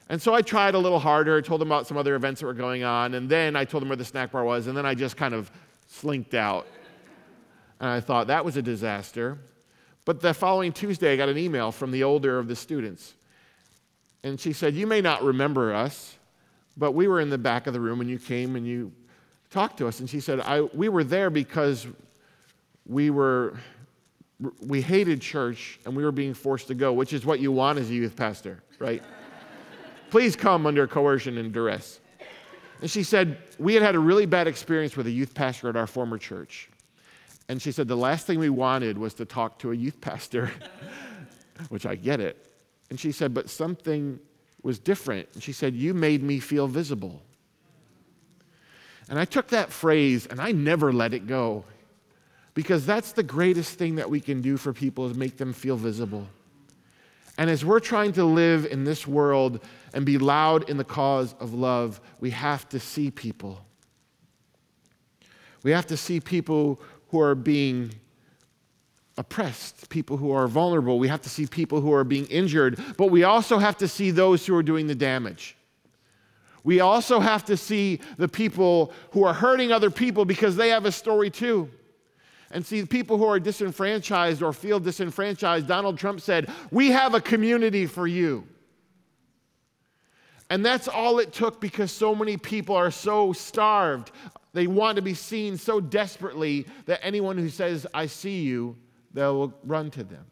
[0.07, 2.53] And so I tried a little harder, told them about some other events that were
[2.53, 3.13] going on.
[3.15, 4.67] And then I told them where the snack bar was.
[4.67, 5.51] And then I just kind of
[5.87, 6.67] slinked out.
[7.81, 9.37] And I thought that was a disaster.
[10.05, 13.13] But the following Tuesday, I got an email from the older of the students.
[14.23, 16.15] And she said, You may not remember us,
[16.77, 18.91] but we were in the back of the room and you came and you
[19.49, 19.99] talked to us.
[19.99, 20.41] And she said,
[20.73, 21.87] We were there because
[22.85, 23.57] we were.
[24.65, 27.77] We hated church and we were being forced to go, which is what you want
[27.77, 29.03] as a youth pastor, right?
[30.09, 31.99] Please come under coercion and duress.
[32.81, 35.75] And she said, We had had a really bad experience with a youth pastor at
[35.75, 36.70] our former church.
[37.51, 40.49] And she said, The last thing we wanted was to talk to a youth pastor,
[41.67, 42.45] which I get it.
[42.89, 44.21] And she said, But something
[44.63, 45.27] was different.
[45.33, 47.21] And she said, You made me feel visible.
[49.09, 51.65] And I took that phrase and I never let it go
[52.53, 55.75] because that's the greatest thing that we can do for people is make them feel
[55.75, 56.29] visible.
[57.37, 59.59] And as we're trying to live in this world
[59.93, 63.59] and be loud in the cause of love, we have to see people.
[65.63, 66.79] We have to see people
[67.11, 67.93] who are being
[69.17, 70.97] oppressed, people who are vulnerable.
[70.97, 74.11] We have to see people who are being injured, but we also have to see
[74.11, 75.57] those who are doing the damage.
[76.63, 80.85] We also have to see the people who are hurting other people because they have
[80.85, 81.69] a story too.
[82.51, 87.21] And see, people who are disenfranchised or feel disenfranchised, Donald Trump said, We have a
[87.21, 88.45] community for you.
[90.49, 94.11] And that's all it took because so many people are so starved
[94.53, 98.75] they want to be seen so desperately that anyone who says, I see you,
[99.13, 100.25] they'll run to them.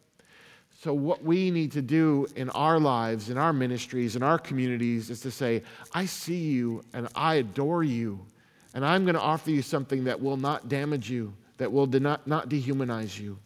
[0.82, 5.10] So, what we need to do in our lives, in our ministries, in our communities
[5.10, 8.24] is to say, I see you and I adore you,
[8.72, 12.26] and I'm going to offer you something that will not damage you, that will not,
[12.26, 13.38] not dehumanize you.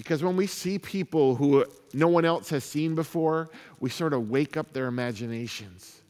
[0.00, 4.30] Because when we see people who no one else has seen before, we sort of
[4.30, 6.00] wake up their imaginations.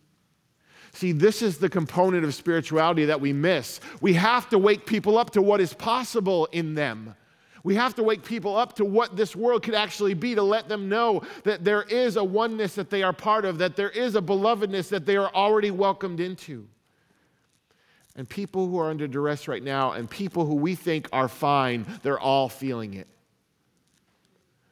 [0.92, 3.80] See, this is the component of spirituality that we miss.
[4.00, 7.16] We have to wake people up to what is possible in them.
[7.64, 10.68] We have to wake people up to what this world could actually be to let
[10.68, 14.14] them know that there is a oneness that they are part of, that there is
[14.14, 16.68] a belovedness that they are already welcomed into.
[18.14, 21.86] And people who are under duress right now and people who we think are fine,
[22.04, 23.08] they're all feeling it.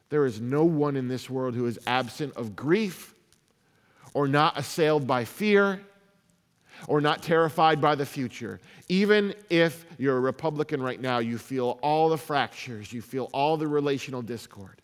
[0.09, 3.13] There is no one in this world who is absent of grief
[4.13, 5.81] or not assailed by fear
[6.87, 8.59] or not terrified by the future.
[8.87, 13.57] Even if you're a Republican right now, you feel all the fractures, you feel all
[13.57, 14.81] the relational discord.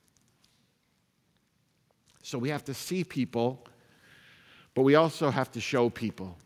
[2.21, 3.65] So we have to see people,
[4.73, 6.37] but we also have to show people.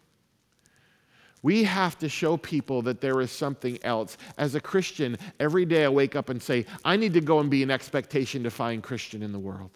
[1.41, 4.17] We have to show people that there is something else.
[4.37, 7.49] As a Christian, every day I wake up and say, I need to go and
[7.49, 9.71] be an expectation defying Christian in the world.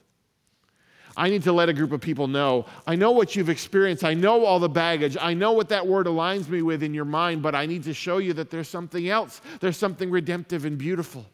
[1.16, 4.04] I need to let a group of people know I know what you've experienced.
[4.04, 5.16] I know all the baggage.
[5.20, 7.94] I know what that word aligns me with in your mind, but I need to
[7.94, 9.42] show you that there's something else.
[9.60, 11.26] There's something redemptive and beautiful.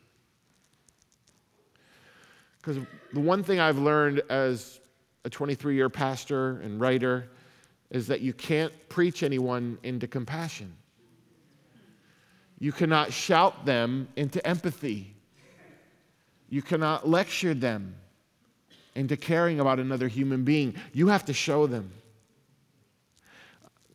[2.57, 2.77] Because
[3.13, 4.81] the one thing I've learned as
[5.23, 7.29] a 23 year pastor and writer
[7.89, 10.75] is that you can't preach anyone into compassion.
[12.59, 15.15] You cannot shout them into empathy.
[16.49, 17.95] You cannot lecture them
[18.95, 20.75] into caring about another human being.
[20.93, 21.91] You have to show them.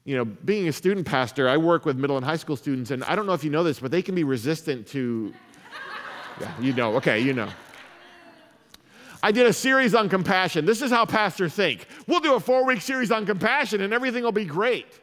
[0.04, 3.02] You know, being a student pastor, I work with middle and high school students, and
[3.04, 5.32] I don't know if you know this, but they can be resistant to.
[6.40, 7.48] Yeah, you know, okay, you know.
[9.24, 10.66] I did a series on compassion.
[10.66, 11.86] This is how pastors think.
[12.06, 15.00] We'll do a four week series on compassion and everything will be great.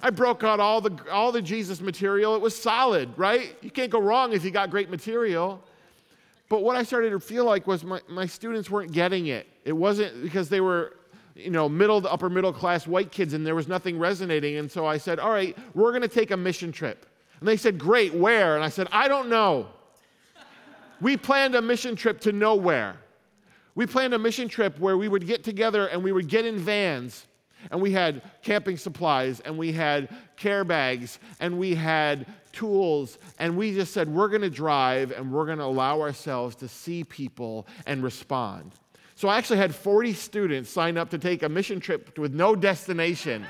[0.00, 2.34] I broke out all the, all the Jesus material.
[2.34, 3.54] It was solid, right?
[3.60, 5.62] You can't go wrong if you got great material.
[6.48, 9.46] But what I started to feel like was my, my students weren't getting it.
[9.66, 10.96] It wasn't because they were,
[11.34, 14.56] you know, middle to upper middle class white kids and there was nothing resonating.
[14.56, 17.04] And so I said, all right, we're going to take a mission trip.
[17.40, 18.54] And they said, great, where?
[18.56, 19.66] And I said, I don't know.
[21.02, 22.96] we planned a mission trip to nowhere.
[23.80, 26.58] We planned a mission trip where we would get together and we would get in
[26.58, 27.26] vans
[27.70, 33.56] and we had camping supplies and we had care bags and we had tools and
[33.56, 37.04] we just said we're going to drive and we're going to allow ourselves to see
[37.04, 38.72] people and respond.
[39.14, 42.54] So I actually had 40 students sign up to take a mission trip with no
[42.54, 43.46] destination.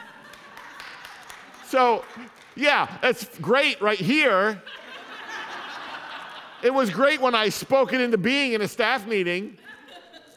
[1.67, 2.05] so,
[2.55, 4.63] yeah, that's great right here.
[6.63, 9.59] It was great when I spoke it into being in a staff meeting.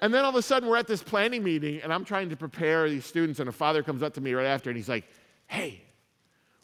[0.03, 2.35] And then all of a sudden, we're at this planning meeting, and I'm trying to
[2.35, 5.05] prepare these students, and a father comes up to me right after, and he's like,
[5.47, 5.81] Hey,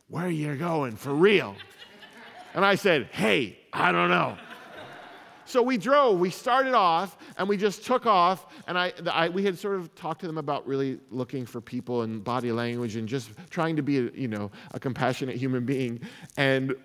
[0.10, 1.56] where are you going for real?
[2.54, 4.38] And I said, Hey, I don't know.
[5.46, 8.46] So we drove, we started off, and we just took off.
[8.68, 12.02] And I, I, we had sort of talked to them about really looking for people
[12.02, 16.02] and body language and just trying to be, a, you know, a compassionate human being.
[16.36, 16.76] And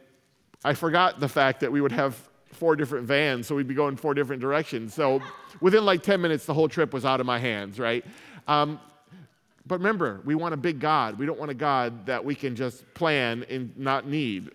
[0.64, 2.16] I forgot the fact that we would have
[2.54, 4.94] four different vans, so we'd be going four different directions.
[4.94, 5.20] So
[5.60, 8.04] within like 10 minutes, the whole trip was out of my hands, right?
[8.46, 8.80] Um,
[9.66, 11.18] but remember, we want a big God.
[11.18, 14.50] We don't want a God that we can just plan and not need.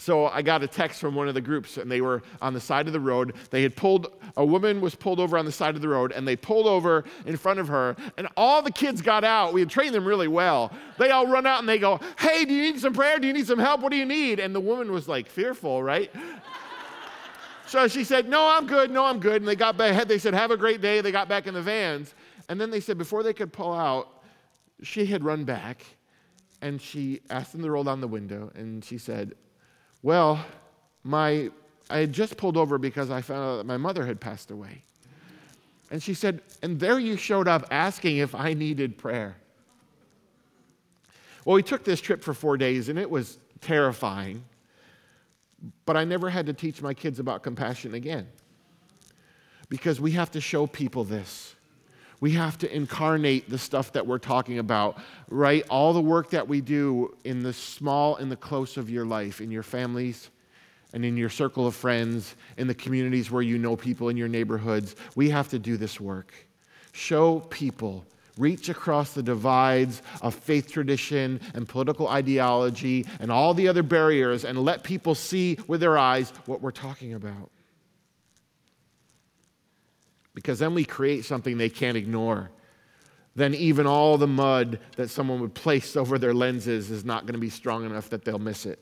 [0.00, 2.60] So I got a text from one of the groups, and they were on the
[2.60, 3.34] side of the road.
[3.50, 6.26] They had pulled, a woman was pulled over on the side of the road, and
[6.26, 9.52] they pulled over in front of her, and all the kids got out.
[9.52, 10.72] We had trained them really well.
[10.98, 13.18] They all run out and they go, Hey, do you need some prayer?
[13.18, 13.82] Do you need some help?
[13.82, 14.40] What do you need?
[14.40, 16.10] And the woman was like fearful, right?
[17.70, 18.90] So she said, No, I'm good.
[18.90, 19.36] No, I'm good.
[19.36, 20.08] And they got back.
[20.08, 21.00] They said, Have a great day.
[21.00, 22.16] They got back in the vans.
[22.48, 24.08] And then they said, before they could pull out,
[24.82, 25.86] she had run back
[26.62, 28.50] and she asked them to roll down the window.
[28.56, 29.36] And she said,
[30.02, 30.44] Well,
[31.04, 31.50] my,
[31.88, 34.82] I had just pulled over because I found out that my mother had passed away.
[35.92, 39.36] And she said, And there you showed up asking if I needed prayer.
[41.44, 44.42] Well, we took this trip for four days and it was terrifying.
[45.84, 48.28] But I never had to teach my kids about compassion again.
[49.68, 51.54] Because we have to show people this.
[52.20, 55.64] We have to incarnate the stuff that we're talking about, right?
[55.70, 59.40] All the work that we do in the small and the close of your life,
[59.40, 60.30] in your families
[60.92, 64.28] and in your circle of friends, in the communities where you know people in your
[64.28, 64.96] neighborhoods.
[65.14, 66.34] We have to do this work.
[66.92, 68.04] Show people
[68.38, 74.44] reach across the divides of faith tradition and political ideology and all the other barriers
[74.44, 77.50] and let people see with their eyes what we're talking about.
[80.34, 82.50] Because then we create something they can't ignore.
[83.36, 87.34] Then even all the mud that someone would place over their lenses is not going
[87.34, 88.78] to be strong enough that they'll miss it.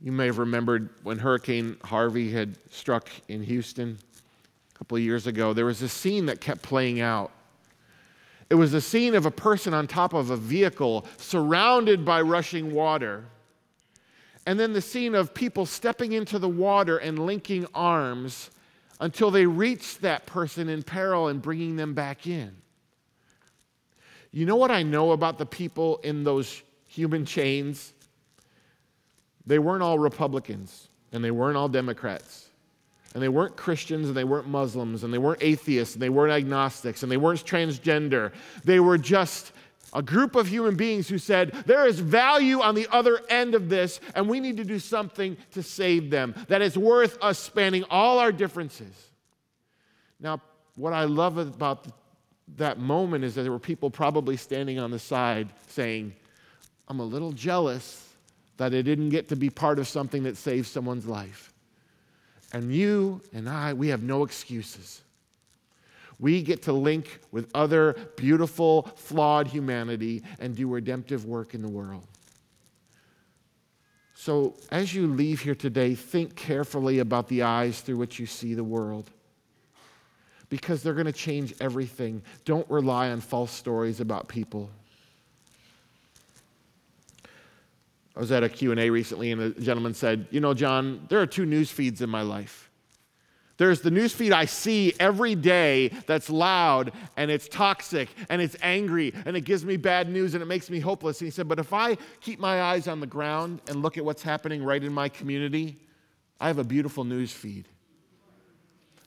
[0.00, 3.98] You may have remembered when Hurricane Harvey had struck in Houston
[4.82, 7.30] couple years ago, there was a scene that kept playing out.
[8.50, 12.74] It was a scene of a person on top of a vehicle surrounded by rushing
[12.74, 13.26] water.
[14.44, 18.50] And then the scene of people stepping into the water and linking arms
[18.98, 22.50] until they reached that person in peril and bringing them back in.
[24.32, 27.92] You know what I know about the people in those human chains?
[29.46, 30.88] They weren't all Republicans.
[31.12, 32.48] and they weren't all Democrats.
[33.14, 36.32] And they weren't Christians, and they weren't Muslims, and they weren't atheists, and they weren't
[36.32, 38.32] agnostics, and they weren't transgender.
[38.64, 39.52] They were just
[39.92, 43.68] a group of human beings who said, There is value on the other end of
[43.68, 46.34] this, and we need to do something to save them.
[46.48, 48.94] That is worth us spanning all our differences.
[50.18, 50.40] Now,
[50.76, 51.86] what I love about
[52.56, 56.14] that moment is that there were people probably standing on the side saying,
[56.88, 58.08] I'm a little jealous
[58.56, 61.51] that I didn't get to be part of something that saves someone's life.
[62.52, 65.02] And you and I, we have no excuses.
[66.18, 71.68] We get to link with other beautiful, flawed humanity and do redemptive work in the
[71.68, 72.06] world.
[74.14, 78.54] So, as you leave here today, think carefully about the eyes through which you see
[78.54, 79.10] the world
[80.48, 82.22] because they're going to change everything.
[82.44, 84.70] Don't rely on false stories about people.
[88.14, 91.26] I was at a Q&A recently and a gentleman said, "You know, John, there are
[91.26, 92.70] two news feeds in my life.
[93.58, 98.56] There's the news feed I see every day that's loud and it's toxic and it's
[98.60, 101.48] angry and it gives me bad news and it makes me hopeless." And he said,
[101.48, 104.82] "But if I keep my eyes on the ground and look at what's happening right
[104.82, 105.78] in my community,
[106.40, 107.68] I have a beautiful news feed."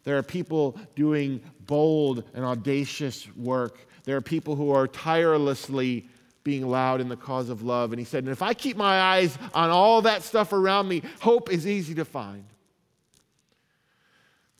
[0.03, 3.87] There are people doing bold and audacious work.
[4.03, 6.07] There are people who are tirelessly
[6.45, 7.91] being loud in the cause of love.
[7.91, 11.01] And he said, and if I keep my eyes on all that stuff around me,
[11.19, 12.45] hope is easy to find.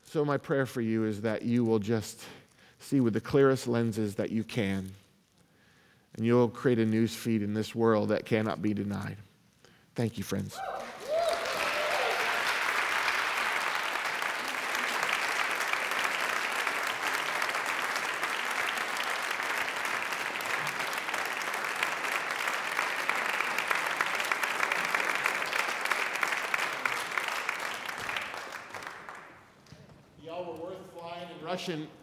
[0.02, 2.22] So, my prayer for you is that you will just
[2.78, 4.92] see with the clearest lenses that you can.
[6.16, 9.16] And you'll create a news feed in this world that cannot be denied.
[9.94, 10.58] Thank you, friends.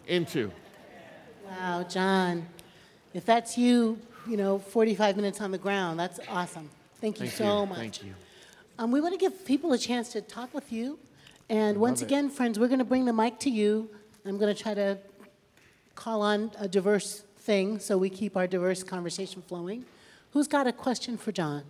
[0.07, 0.51] Into.
[1.47, 2.47] Wow, John.
[3.13, 6.69] If that's you, you know, 45 minutes on the ground, that's awesome.
[6.95, 7.65] Thank you Thank so you.
[7.67, 7.77] much.
[7.77, 8.13] Thank you.
[8.79, 10.97] Um, we want to give people a chance to talk with you.
[11.49, 12.05] And once it.
[12.05, 13.89] again, friends, we're going to bring the mic to you.
[14.25, 14.97] I'm going to try to
[15.95, 19.85] call on a diverse thing so we keep our diverse conversation flowing.
[20.31, 21.63] Who's got a question for John?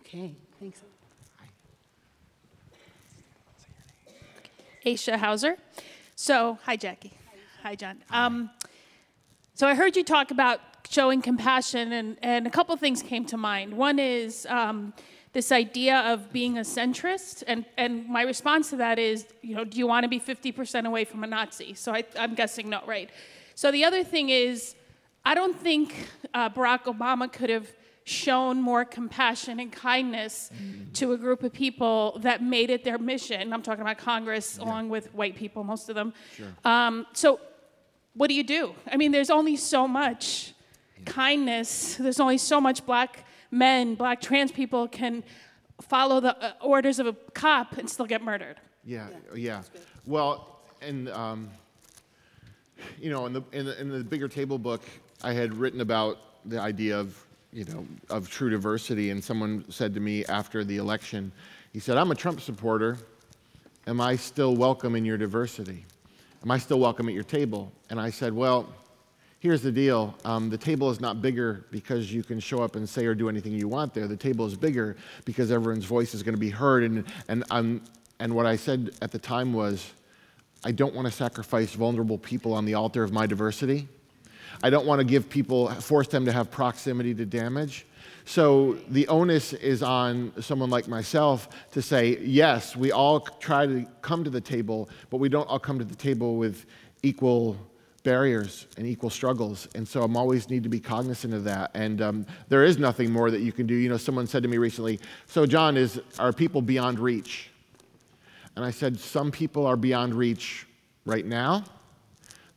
[0.00, 0.80] Okay, thanks.
[4.86, 5.56] Aisha Hauser.
[6.14, 7.12] So, hi, Jackie.
[7.64, 8.04] Hi, John.
[8.10, 8.50] Um,
[9.54, 13.36] so, I heard you talk about showing compassion, and, and a couple things came to
[13.36, 13.76] mind.
[13.76, 14.94] One is um,
[15.32, 19.64] this idea of being a centrist, and, and my response to that is, you know,
[19.64, 21.74] do you want to be 50% away from a Nazi?
[21.74, 23.10] So, I, I'm guessing no, right?
[23.56, 24.76] So, the other thing is,
[25.24, 25.96] I don't think
[26.32, 27.68] uh, Barack Obama could have
[28.06, 30.92] shown more compassion and kindness mm-hmm.
[30.92, 33.52] to a group of people that made it their mission.
[33.52, 34.64] I'm talking about Congress, yeah.
[34.64, 36.14] along with white people, most of them.
[36.36, 36.46] Sure.
[36.64, 37.40] Um, so,
[38.14, 38.74] what do you do?
[38.90, 40.54] I mean, there's only so much
[40.96, 41.12] yeah.
[41.12, 45.24] kindness, there's only so much black men, black trans people can
[45.80, 48.56] follow the uh, orders of a cop and still get murdered.
[48.84, 49.62] Yeah, yeah.
[50.06, 51.50] Well, and, um,
[53.00, 54.82] you know, in the, in the, in the bigger table book,
[55.24, 57.25] I had written about the idea of
[57.56, 59.10] you know, of true diversity.
[59.10, 61.32] And someone said to me after the election,
[61.72, 62.98] he said, I'm a Trump supporter.
[63.86, 65.86] Am I still welcome in your diversity?
[66.42, 67.72] Am I still welcome at your table?
[67.88, 68.68] And I said, Well,
[69.40, 72.86] here's the deal um, the table is not bigger because you can show up and
[72.86, 74.06] say or do anything you want there.
[74.06, 76.84] The table is bigger because everyone's voice is going to be heard.
[76.84, 77.80] And, and, um,
[78.20, 79.92] and what I said at the time was,
[80.62, 83.88] I don't want to sacrifice vulnerable people on the altar of my diversity.
[84.62, 87.86] I don't want to give people, force them to have proximity to damage.
[88.24, 93.86] So the onus is on someone like myself to say, yes, we all try to
[94.02, 96.66] come to the table, but we don't all come to the table with
[97.02, 97.56] equal
[98.02, 99.68] barriers and equal struggles.
[99.74, 101.70] And so I'm always need to be cognizant of that.
[101.74, 103.74] And um, there is nothing more that you can do.
[103.74, 107.50] You know, someone said to me recently, so John, is, are people beyond reach?
[108.56, 110.66] And I said, some people are beyond reach
[111.04, 111.64] right now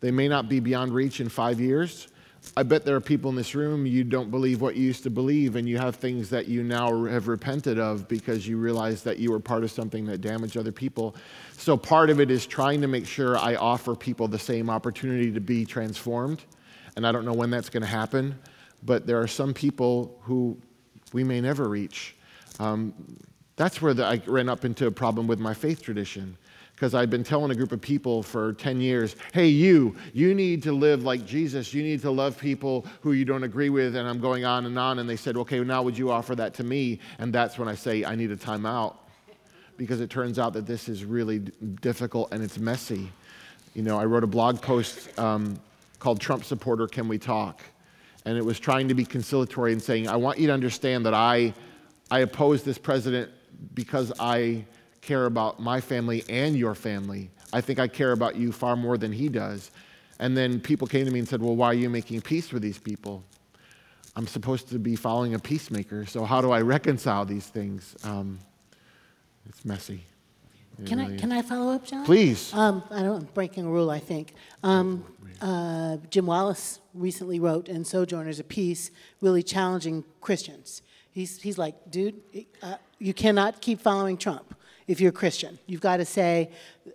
[0.01, 2.07] they may not be beyond reach in five years.
[2.55, 5.09] I bet there are people in this room, you don't believe what you used to
[5.09, 9.19] believe, and you have things that you now have repented of because you realize that
[9.19, 11.15] you were part of something that damaged other people.
[11.57, 15.31] So, part of it is trying to make sure I offer people the same opportunity
[15.33, 16.43] to be transformed.
[16.95, 18.39] And I don't know when that's going to happen,
[18.83, 20.57] but there are some people who
[21.11, 22.15] we may never reach.
[22.59, 22.93] Um,
[23.55, 26.37] That's where the, I ran up into a problem with my faith tradition
[26.79, 30.63] because I've been telling a group of people for 10 years, hey, you, you need
[30.63, 31.73] to live like Jesus.
[31.73, 33.97] You need to love people who you don't agree with.
[33.97, 34.99] And I'm going on and on.
[34.99, 37.01] And they said, okay, now would you offer that to me?
[37.17, 38.95] And that's when I say, I need a timeout
[39.75, 41.39] because it turns out that this is really
[41.81, 43.11] difficult and it's messy.
[43.75, 45.59] You know, I wrote a blog post um,
[45.99, 47.61] called Trump Supporter Can We Talk?
[48.23, 51.13] And it was trying to be conciliatory and saying, I want you to understand that
[51.13, 51.53] I,
[52.09, 53.31] I oppose this president
[53.73, 54.63] because I
[55.01, 57.29] care about my family and your family.
[57.51, 59.71] I think I care about you far more than he does.
[60.19, 62.61] And then people came to me and said, Well, why are you making peace with
[62.61, 63.23] these people?
[64.15, 67.95] I'm supposed to be following a peacemaker, so how do I reconcile these things?
[68.03, 68.39] Um,
[69.47, 70.03] it's messy.
[70.77, 71.31] It Can I, really can.
[71.31, 72.05] I follow up, John?
[72.05, 72.53] Please.
[72.53, 74.33] Um, I don't, I'm breaking a rule, I think.
[74.63, 75.05] Um,
[75.41, 78.91] uh, Jim Wallis recently wrote in Sojourners a piece
[79.21, 80.81] really challenging Christians.
[81.11, 82.21] He's, he's like, dude,
[82.61, 84.55] uh, you cannot keep following Trump
[84.89, 85.59] if you're a Christian.
[85.67, 86.49] You've got to say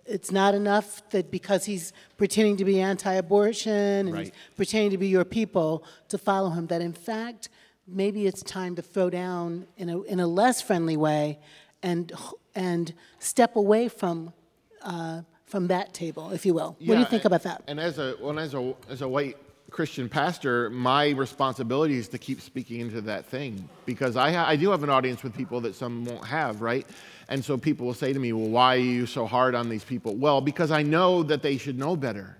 [0.05, 5.07] it's not enough that because he's pretending to be anti-abortion and he's pretending to be
[5.07, 6.67] your people to follow him.
[6.67, 7.47] That in fact,
[7.87, 11.39] maybe it's time to throw down in a, in a less friendly way
[11.81, 12.11] and,
[12.53, 14.33] and step away from,
[14.81, 16.75] uh, from that table, if you will.
[16.79, 17.63] what do you think and- about that?
[17.65, 19.37] And as a, well, as a, as a white
[19.75, 24.55] Christian pastor, my responsibility is to keep speaking into that thing because I, ha- I
[24.55, 26.87] do have an audience with people that some won't have, right?
[27.27, 29.83] And so people will say to me, well, why are you so hard on these
[29.83, 30.15] people?
[30.15, 32.37] Well, because I know that they should know better.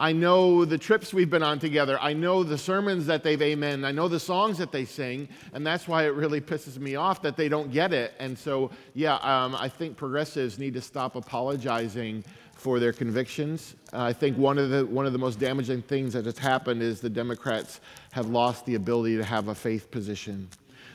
[0.00, 1.98] I know the trips we've been on together.
[2.00, 3.84] I know the sermons that they've amen.
[3.84, 5.28] I know the songs that they sing.
[5.52, 8.14] And that's why it really pisses me off that they don't get it.
[8.18, 12.24] And so, yeah, um, I think progressives need to stop apologizing
[12.66, 13.76] for their convictions.
[13.92, 16.82] Uh, I think one of, the, one of the most damaging things that has happened
[16.82, 17.78] is the Democrats
[18.10, 20.48] have lost the ability to have a faith position.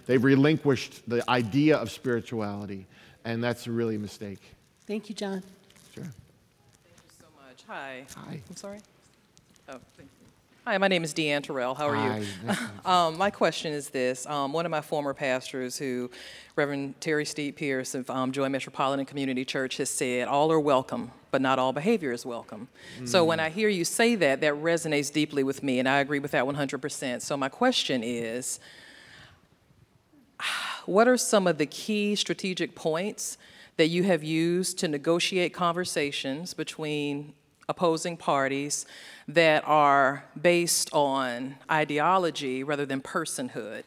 [0.05, 2.88] They've relinquished the idea of spirituality.
[3.24, 4.41] And that's really a mistake.
[4.86, 5.43] Thank you, John.
[5.95, 6.03] Sure.
[6.03, 7.63] Thank you so much.
[7.67, 8.05] Hi.
[8.17, 8.41] Hi.
[8.49, 8.80] I'm sorry?
[9.69, 10.20] Oh, thank you.
[10.68, 11.74] Hi, my name is Deanne Terrell.
[11.74, 12.24] How are Hi, you?
[12.45, 14.28] nice to meet Um, my question is this.
[14.28, 16.12] Um, one of my former pastors, who
[16.55, 21.09] Reverend Terry Steve Pierce of um, Joy Metropolitan Community Church, has said, all are welcome,
[21.32, 22.68] but not all behavior is welcome.
[23.05, 26.20] So when I hear you say that, that resonates deeply with me, and I agree
[26.20, 27.22] with that 100%.
[27.24, 28.59] So my question is,
[30.86, 33.39] what are some of the key strategic points
[33.78, 37.34] that you have used to negotiate conversations between
[37.70, 38.86] opposing parties
[39.28, 43.84] that are based on ideology rather than personhood?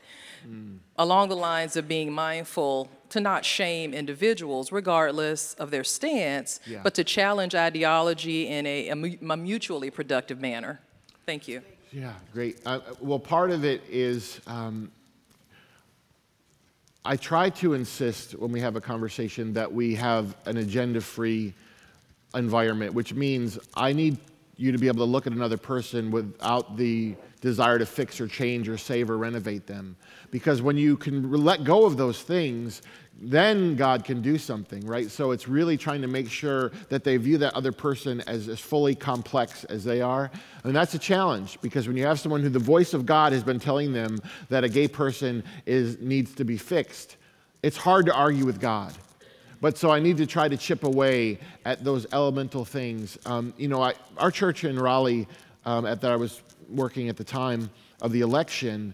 [0.99, 6.81] Along the lines of being mindful to not shame individuals regardless of their stance, Yeah.
[6.83, 8.95] but to challenge ideology in a
[9.37, 10.81] mutually productive manner.
[11.25, 11.63] Thank you.
[11.93, 12.59] Yeah, great.
[12.67, 14.91] Uh, well, part of it is um,
[17.05, 21.55] I try to insist when we have a conversation that we have an agenda free
[22.35, 24.19] environment, which means I need
[24.57, 28.29] you to be able to look at another person without the desire to fix or
[28.29, 29.97] change or save or renovate them.
[30.31, 32.83] Because when you can let go of those things,
[33.21, 35.11] then God can do something, right?
[35.11, 38.61] So it's really trying to make sure that they view that other person as, as
[38.61, 40.31] fully complex as they are.
[40.65, 43.45] And that's a challenge because when you have someone who the voice of God has
[43.45, 44.19] been telling them
[44.49, 47.17] that a gay person is, needs to be fixed,
[47.63, 48.93] it's hard to argue with God.
[49.65, 53.17] But so I need to try to chip away at those elemental things.
[53.25, 55.27] Um, you know, I, our church in Raleigh,
[55.65, 57.71] um, at that I was working at the time
[58.03, 58.93] of the election,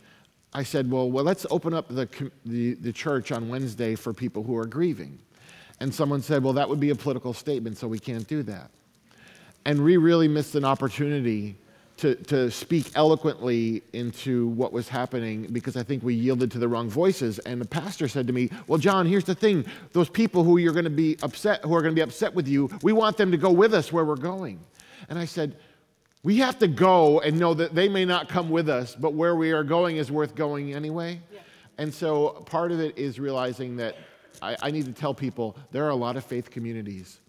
[0.54, 2.08] I said, well, well, let's open up the,
[2.46, 5.18] the, the church on Wednesday for people who are grieving.
[5.80, 8.70] And someone said, well, that would be a political statement, so we can't do that.
[9.64, 11.56] And we really missed an opportunity
[12.00, 16.66] to, to speak eloquently into what was happening because I think we yielded to the
[16.66, 17.38] wrong voices.
[17.40, 19.66] And the pastor said to me, Well, John, here's the thing.
[19.92, 22.48] Those people who you're going to be upset, who are going to be upset with
[22.48, 24.60] you, we want them to go with us where we're going.
[25.10, 25.56] And I said,
[26.22, 29.36] We have to go and know that they may not come with us, but where
[29.36, 31.20] we are going is worth going anyway.
[31.76, 33.96] And so part of it is realizing that
[34.42, 37.20] I, I need to tell people there are a lot of faith communities.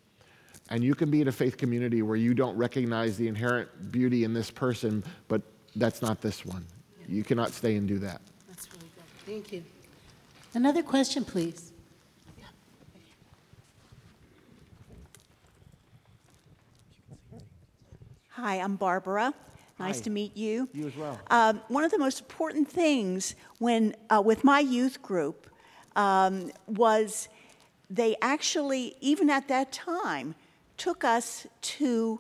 [0.72, 4.24] And you can be in a faith community where you don't recognize the inherent beauty
[4.24, 5.42] in this person, but
[5.76, 6.66] that's not this one.
[7.10, 8.22] You cannot stay and do that.
[8.48, 9.04] That's really good.
[9.26, 9.64] Thank you.
[10.54, 11.74] Another question, please.
[18.30, 19.34] Hi, I'm Barbara.
[19.78, 20.04] Nice Hi.
[20.04, 20.70] to meet you.
[20.74, 21.20] You as well.
[21.30, 25.48] Um, one of the most important things when uh, with my youth group
[25.98, 27.28] um, was
[27.90, 30.34] they actually, even at that time,
[30.82, 32.20] took us to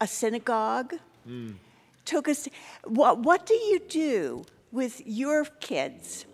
[0.00, 0.94] a synagogue.
[2.04, 2.48] Took us.
[2.84, 6.24] What What do you do with your kids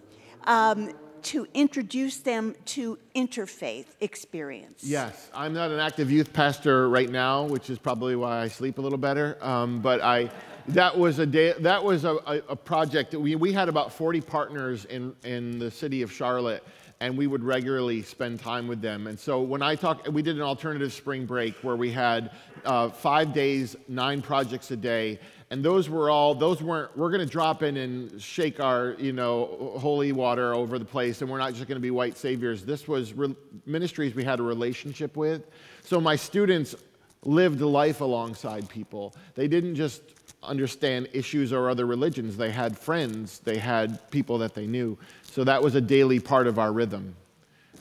[0.45, 4.83] um, to introduce them to interfaith experience.
[4.83, 8.79] Yes, I'm not an active youth pastor right now, which is probably why I sleep
[8.79, 9.39] a little better.
[9.41, 10.31] Um, but I,
[10.69, 13.93] that was a day, that was a, a, a project that we, we had about
[13.93, 16.65] 40 partners in, in the city of Charlotte,
[17.03, 19.09] and we would regularly spend time with them.
[19.09, 22.31] And so when I talk, we did an alternative spring break where we had
[22.65, 25.19] uh, five days, nine projects a day,
[25.51, 29.13] and those were all those weren't we're going to drop in and shake our you
[29.13, 32.65] know holy water over the place and we're not just going to be white saviors.
[32.65, 33.35] This was re-
[33.67, 35.43] ministries we had a relationship with.
[35.83, 36.77] So my students
[37.25, 39.13] lived life alongside people.
[39.35, 40.03] They didn't just
[40.43, 45.45] understand issues or other religions they had friends they had people that they knew so
[45.45, 47.15] that was a daily part of our rhythm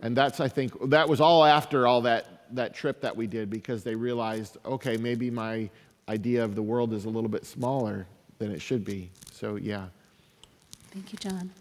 [0.04, 3.50] and that's i think that was all after all that that trip that we did
[3.50, 5.70] because they realized okay maybe my
[6.12, 8.06] idea of the world is a little bit smaller
[8.38, 9.10] than it should be.
[9.32, 9.88] So, yeah.
[10.92, 11.52] Thank you, John.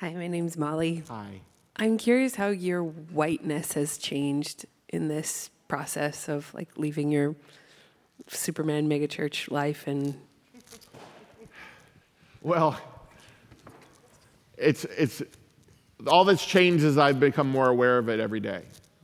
[0.00, 1.02] Hi, my name's Molly.
[1.08, 1.40] Hi.
[1.80, 7.36] I'm curious how your whiteness has changed in this process of like leaving your
[8.26, 10.20] Superman megachurch life and
[12.42, 12.80] Well,
[14.56, 15.22] it's it's
[16.06, 18.62] all that's changed is I've become more aware of it every day,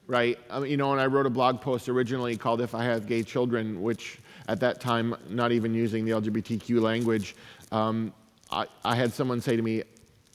[0.09, 0.37] right?
[0.51, 3.07] I mean, you know, and I wrote a blog post originally called "If I Have
[3.07, 4.19] Gay Children," which
[4.49, 7.37] at that time, not even using the LGBTQ language,
[7.71, 8.13] um,
[8.51, 9.85] I, I had someone say to me,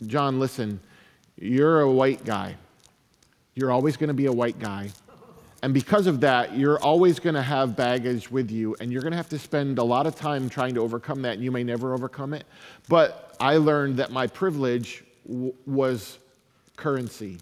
[0.08, 0.80] "John, listen,
[1.40, 2.56] you're a white guy.
[3.56, 4.92] You're always going to be a white guy."
[5.62, 9.12] And because of that, you're always going to have baggage with you, and you're going
[9.12, 11.64] to have to spend a lot of time trying to overcome that, and you may
[11.66, 12.46] never overcome it.
[12.88, 16.18] But I learned that my privilege w- was
[16.78, 17.40] currency,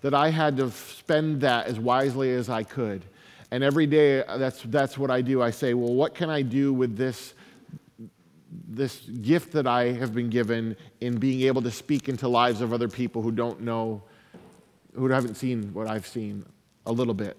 [0.00, 3.02] that I had to spend that as wisely as I could.
[3.50, 5.42] And every day, uh, that's, that's what I do.
[5.42, 7.34] I say, well, what can I do with this,
[8.68, 12.72] this gift that I have been given in being able to speak into lives of
[12.72, 14.02] other people who don't know,
[14.94, 16.44] who haven't seen what I've seen
[16.86, 17.36] a little bit?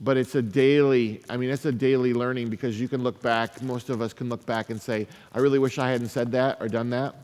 [0.00, 3.62] But it's a daily, I mean, it's a daily learning because you can look back,
[3.62, 6.58] most of us can look back and say, I really wish I hadn't said that
[6.60, 7.14] or done that.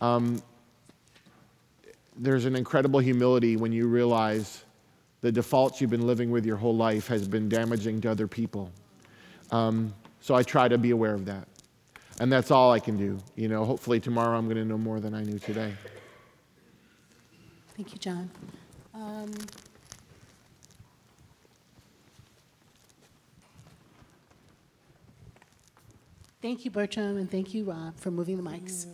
[0.00, 0.42] Um,
[2.16, 4.64] there's an incredible humility when you realize
[5.20, 8.70] the defaults you've been living with your whole life has been damaging to other people.
[9.50, 11.46] Um, so I try to be aware of that.
[12.20, 13.18] And that's all I can do.
[13.36, 15.72] You know, hopefully tomorrow I'm going to know more than I knew today.
[17.76, 18.30] Thank you, John.
[18.94, 19.32] Um,
[26.40, 28.86] Thank you, Bertram, and thank you, Rob, for moving the mics.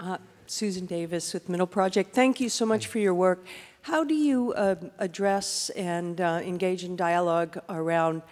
[0.00, 0.18] Uh,
[0.48, 2.12] Susan Davis with Middle Project.
[2.12, 3.44] Thank you so much for your work.
[3.82, 8.22] How do you uh, address and uh, engage in dialogue around,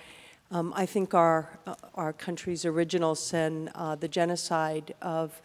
[0.50, 5.40] um, I think, our, uh, our country's original sin, uh, the genocide of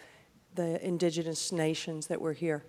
[0.55, 2.63] the indigenous nations that were here?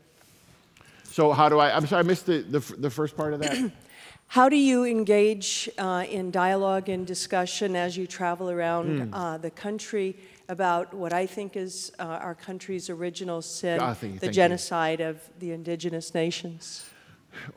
[1.04, 1.74] So, how do I?
[1.76, 3.72] I'm sorry, I missed the, the, the first part of that.
[4.26, 9.50] How do you engage uh, in dialogue and discussion as you travel around uh, the
[9.50, 10.16] country
[10.48, 14.30] about what I think is uh, our country's original sin, the thank you.
[14.30, 16.84] genocide of the indigenous nations?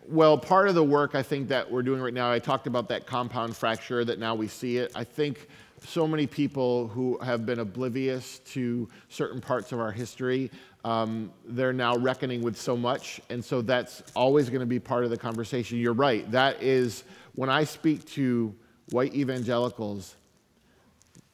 [0.08, 2.90] Well, part of the work I think that we're doing right now, I talked about
[2.90, 4.92] that compound fracture that now we see it.
[4.96, 5.48] I think
[5.86, 10.52] so many people who have been oblivious to certain parts of our history,
[10.84, 13.22] um, they're now reckoning with so much.
[13.30, 15.78] And so that's always going to be part of the conversation.
[15.78, 16.30] You're right.
[16.32, 17.04] That is,
[17.36, 18.56] when I speak to
[18.92, 20.16] white evangelicals,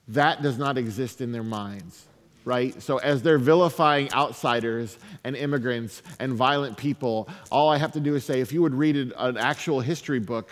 [0.10, 2.08] that does not exist in their minds
[2.46, 2.82] right?
[2.82, 8.16] So as they're vilifying outsiders and immigrants and violent people, all I have to do
[8.16, 10.50] is say, if you would read an, actual history book,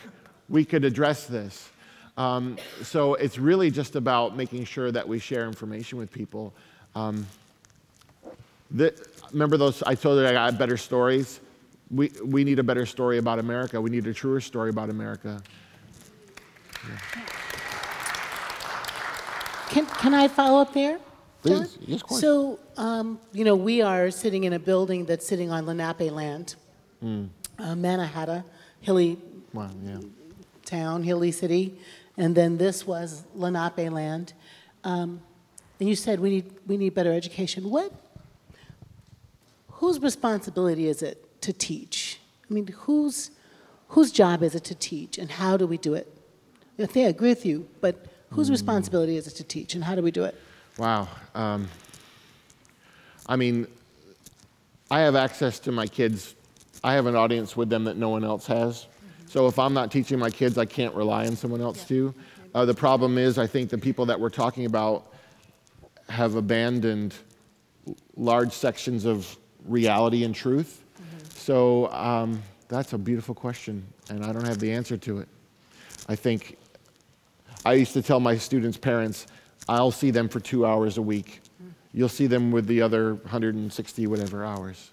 [0.49, 1.69] we could address this.
[2.17, 6.53] Um, so it's really just about making sure that we share information with people.
[6.95, 7.25] Um,
[8.69, 8.93] the,
[9.31, 9.81] remember those?
[9.83, 11.39] I told you I got better stories.
[11.89, 13.79] We, we need a better story about America.
[13.81, 15.41] We need a truer story about America.
[19.69, 20.99] Can, can I follow up there?
[21.41, 21.77] Please.
[21.85, 22.21] Yes, of course.
[22.21, 26.55] So, um, you know, we are sitting in a building that's sitting on Lenape land,
[26.99, 27.25] Hmm.
[27.57, 28.41] uh,
[28.79, 29.17] hilly
[29.53, 29.99] Wow, yeah.
[30.65, 31.77] town, hilly city,
[32.17, 34.33] and then this was Lenape land.
[34.83, 35.21] Um,
[35.79, 37.69] and you said we need we need better education.
[37.69, 37.91] What?
[39.79, 42.19] Whose responsibility is it to teach?
[42.49, 43.31] I mean, whose
[43.89, 46.07] whose job is it to teach, and how do we do it?
[46.79, 48.53] I think I agree with you, but whose Hmm.
[48.53, 50.35] responsibility is it to teach, and how do we do it?
[50.77, 51.07] Wow.
[51.35, 51.67] Um,
[53.27, 53.67] I mean,
[54.89, 56.35] I have access to my kids.
[56.83, 58.87] I have an audience with them that no one else has.
[59.27, 62.13] So if I'm not teaching my kids, I can't rely on someone else to.
[62.53, 65.13] Uh, the problem is, I think the people that we're talking about
[66.09, 67.15] have abandoned
[68.17, 70.83] large sections of reality and truth.
[71.35, 75.27] So um, that's a beautiful question, and I don't have the answer to it.
[76.09, 76.57] I think
[77.65, 79.27] I used to tell my students' parents,
[79.69, 81.41] I'll see them for two hours a week.
[81.93, 84.91] You'll see them with the other 160 whatever hours.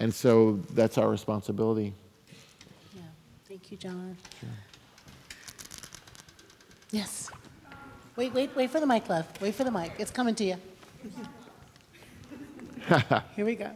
[0.00, 1.92] And so that's our responsibility.
[2.94, 3.02] Yeah.
[3.48, 4.16] Thank you, John.
[4.40, 4.48] Sure.
[6.90, 7.30] Yes.
[8.16, 9.26] Wait, wait, wait for the mic, love.
[9.40, 9.92] Wait for the mic.
[9.98, 10.56] It's coming to you.
[13.36, 13.70] Here we go.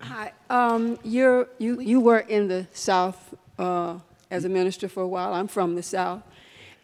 [0.00, 0.32] Hi.
[0.50, 3.98] Um, you're, you, you were in the South uh,
[4.30, 5.32] as a minister for a while.
[5.32, 6.22] I'm from the South.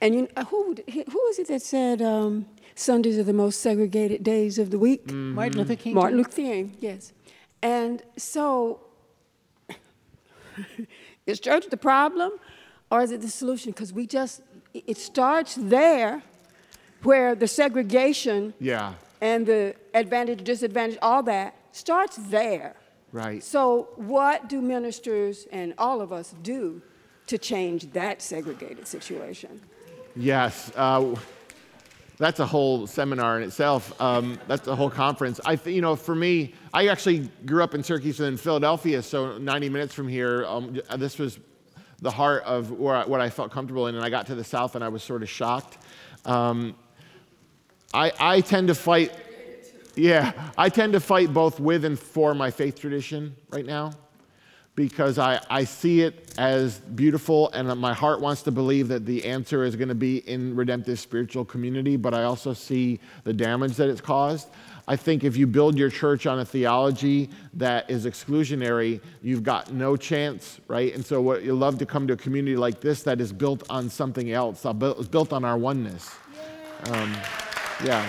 [0.01, 4.23] And you, uh, who, who was it that said um, Sundays are the most segregated
[4.23, 5.11] days of the week?
[5.11, 5.95] Martin Luther King.
[5.95, 7.13] Martin Luther King, yes.
[7.63, 8.81] And so,
[11.27, 12.33] is church the problem
[12.91, 13.73] or is it the solution?
[13.73, 14.43] Because we just,
[14.75, 16.23] it- it starts there
[17.03, 22.75] where the segregation Yeah, and the advantage, disadvantage, all that starts there.
[23.13, 23.43] right.
[23.43, 26.83] So, what do ministers and all of us do
[27.29, 29.61] to change that segregated situation?
[30.19, 31.15] Yes, uh,
[32.17, 33.99] that's a whole seminar in itself.
[34.01, 35.41] Um, that's a whole conference.
[35.47, 39.01] I, th- you know, for me, I actually grew up in Syracuse and in Philadelphia,
[39.01, 40.45] so 90 minutes from here.
[40.47, 41.39] Um, this was
[42.03, 44.75] the heart of I, what I felt comfortable in, and I got to the South
[44.75, 45.79] and I was sort of shocked.
[46.25, 46.75] Um,
[47.95, 49.13] I, I tend to fight.
[49.95, 53.93] Yeah, I tend to fight both with and for my faith tradition right now
[54.79, 59.25] because I, I see it as beautiful and my heart wants to believe that the
[59.25, 63.75] answer is going to be in redemptive spiritual community, but I also see the damage
[63.75, 64.47] that it's caused.
[64.87, 69.73] I think if you build your church on a theology that is exclusionary, you've got
[69.73, 70.95] no chance, right?
[70.95, 73.65] And so, what you love to come to a community like this that is built
[73.69, 76.09] on something else, built built on our oneness.
[76.85, 77.13] Um,
[77.85, 78.09] yeah.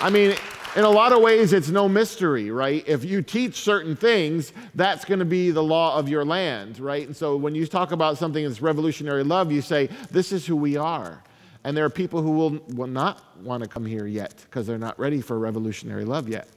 [0.00, 0.34] I mean,
[0.76, 2.82] in a lot of ways, it's no mystery, right?
[2.86, 7.06] If you teach certain things, that's going to be the law of your land, right?
[7.06, 10.56] And so when you talk about something that's revolutionary love, you say, this is who
[10.56, 11.22] we are.
[11.62, 14.76] And there are people who will, will not want to come here yet because they're
[14.76, 16.48] not ready for revolutionary love yet.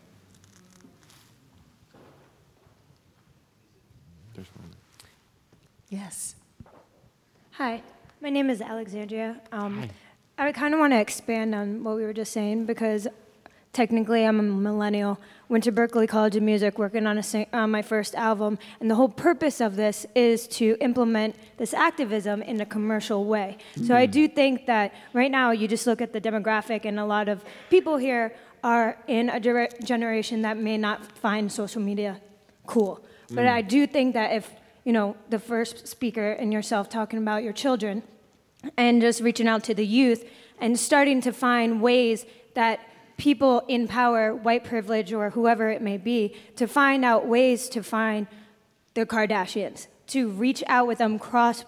[5.89, 6.35] Yes.
[7.51, 7.81] Hi,
[8.21, 9.39] my name is Alexandria.
[9.53, 9.87] Um,
[10.37, 13.07] I kind of want to expand on what we were just saying because
[13.77, 15.19] technically I'm a millennial.
[15.49, 18.89] Went to Berklee College of Music, working on, a, on uh, my first album, and
[18.89, 23.57] the whole purpose of this is to implement this activism in a commercial way.
[23.85, 24.11] So I mm-hmm.
[24.11, 27.45] do think that right now you just look at the demographic, and a lot of
[27.69, 32.19] people here are in a gener- generation that may not find social media
[32.65, 33.05] cool.
[33.29, 33.57] But mm.
[33.59, 34.49] I do think that if
[34.85, 38.01] you know the first speaker and yourself talking about your children
[38.75, 40.25] and just reaching out to the youth
[40.59, 42.25] and starting to find ways
[42.55, 42.79] that
[43.17, 47.83] people in power, white privilege, or whoever it may be, to find out ways to
[47.83, 48.27] find
[48.93, 51.65] the Kardashians, to reach out with them cross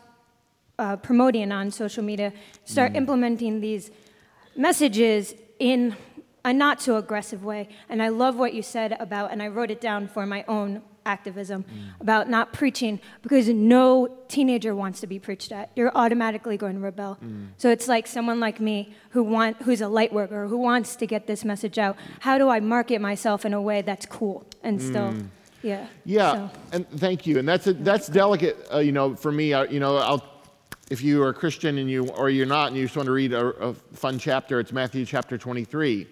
[0.77, 2.31] uh, promoting on social media,
[2.63, 3.91] start implementing these
[4.55, 5.95] messages in
[6.45, 7.67] a not so aggressive way.
[7.89, 10.81] And I love what you said about, and I wrote it down for my own
[11.13, 11.65] activism
[11.99, 15.65] about not preaching because no teenager wants to be preached at.
[15.75, 17.17] You're automatically going to rebel.
[17.57, 18.77] So it's like someone like me
[19.13, 21.95] who want who's a light worker who wants to get this message out.
[22.27, 25.11] How do I market myself in a way that's cool and still,
[25.63, 25.87] yeah.
[26.05, 27.39] Yeah, So- and thank you.
[27.39, 29.47] And that's a, that's delicate, uh, you know, for me.
[29.75, 30.23] You know, I'll,
[30.89, 33.11] if you are a Christian and you or you're not, and you just want to
[33.11, 36.07] read a, a fun chapter, it's Matthew chapter 23,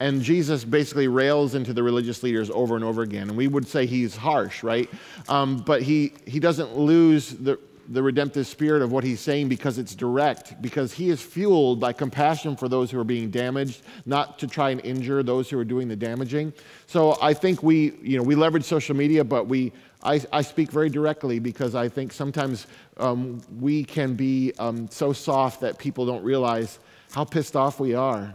[0.00, 3.28] and Jesus basically rails into the religious leaders over and over again.
[3.28, 4.88] And we would say he's harsh, right?
[5.28, 7.58] Um, but he he doesn't lose the
[7.90, 11.92] the redemptive spirit of what he's saying because it's direct, because he is fueled by
[11.92, 15.64] compassion for those who are being damaged, not to try and injure those who are
[15.64, 16.52] doing the damaging.
[16.86, 19.72] So I think we, you know, we leverage social media, but we,
[20.02, 22.66] I, I speak very directly because I think sometimes
[22.98, 26.78] um, we can be um, so soft that people don't realize
[27.12, 28.32] how pissed off we are.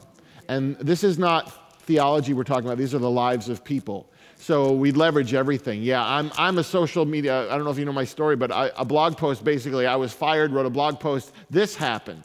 [0.48, 4.10] And this is not theology we're talking about, these are the lives of people.
[4.38, 5.82] So we leverage everything.
[5.82, 8.52] Yeah, I'm, I'm a social media, I don't know if you know my story, but
[8.52, 12.24] I, a blog post basically, I was fired, wrote a blog post, this happened.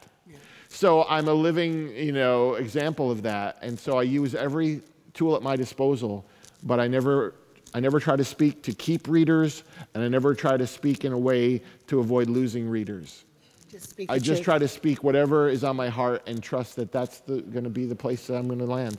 [0.67, 3.57] So I'm a living, you know, example of that.
[3.61, 4.81] And so I use every
[5.13, 6.25] tool at my disposal,
[6.63, 7.33] but I never,
[7.73, 9.63] I never try to speak to keep readers,
[9.93, 13.25] and I never try to speak in a way to avoid losing readers.
[13.69, 14.45] Just speak I just truth.
[14.45, 17.85] try to speak whatever is on my heart and trust that that's going to be
[17.85, 18.97] the place that I'm going to land.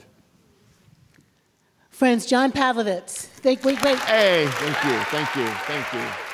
[1.89, 3.25] Friends, John Pavlovitz.
[3.25, 3.99] Thank, wait, wait.
[3.99, 6.30] Hey, thank you, thank you, thank you.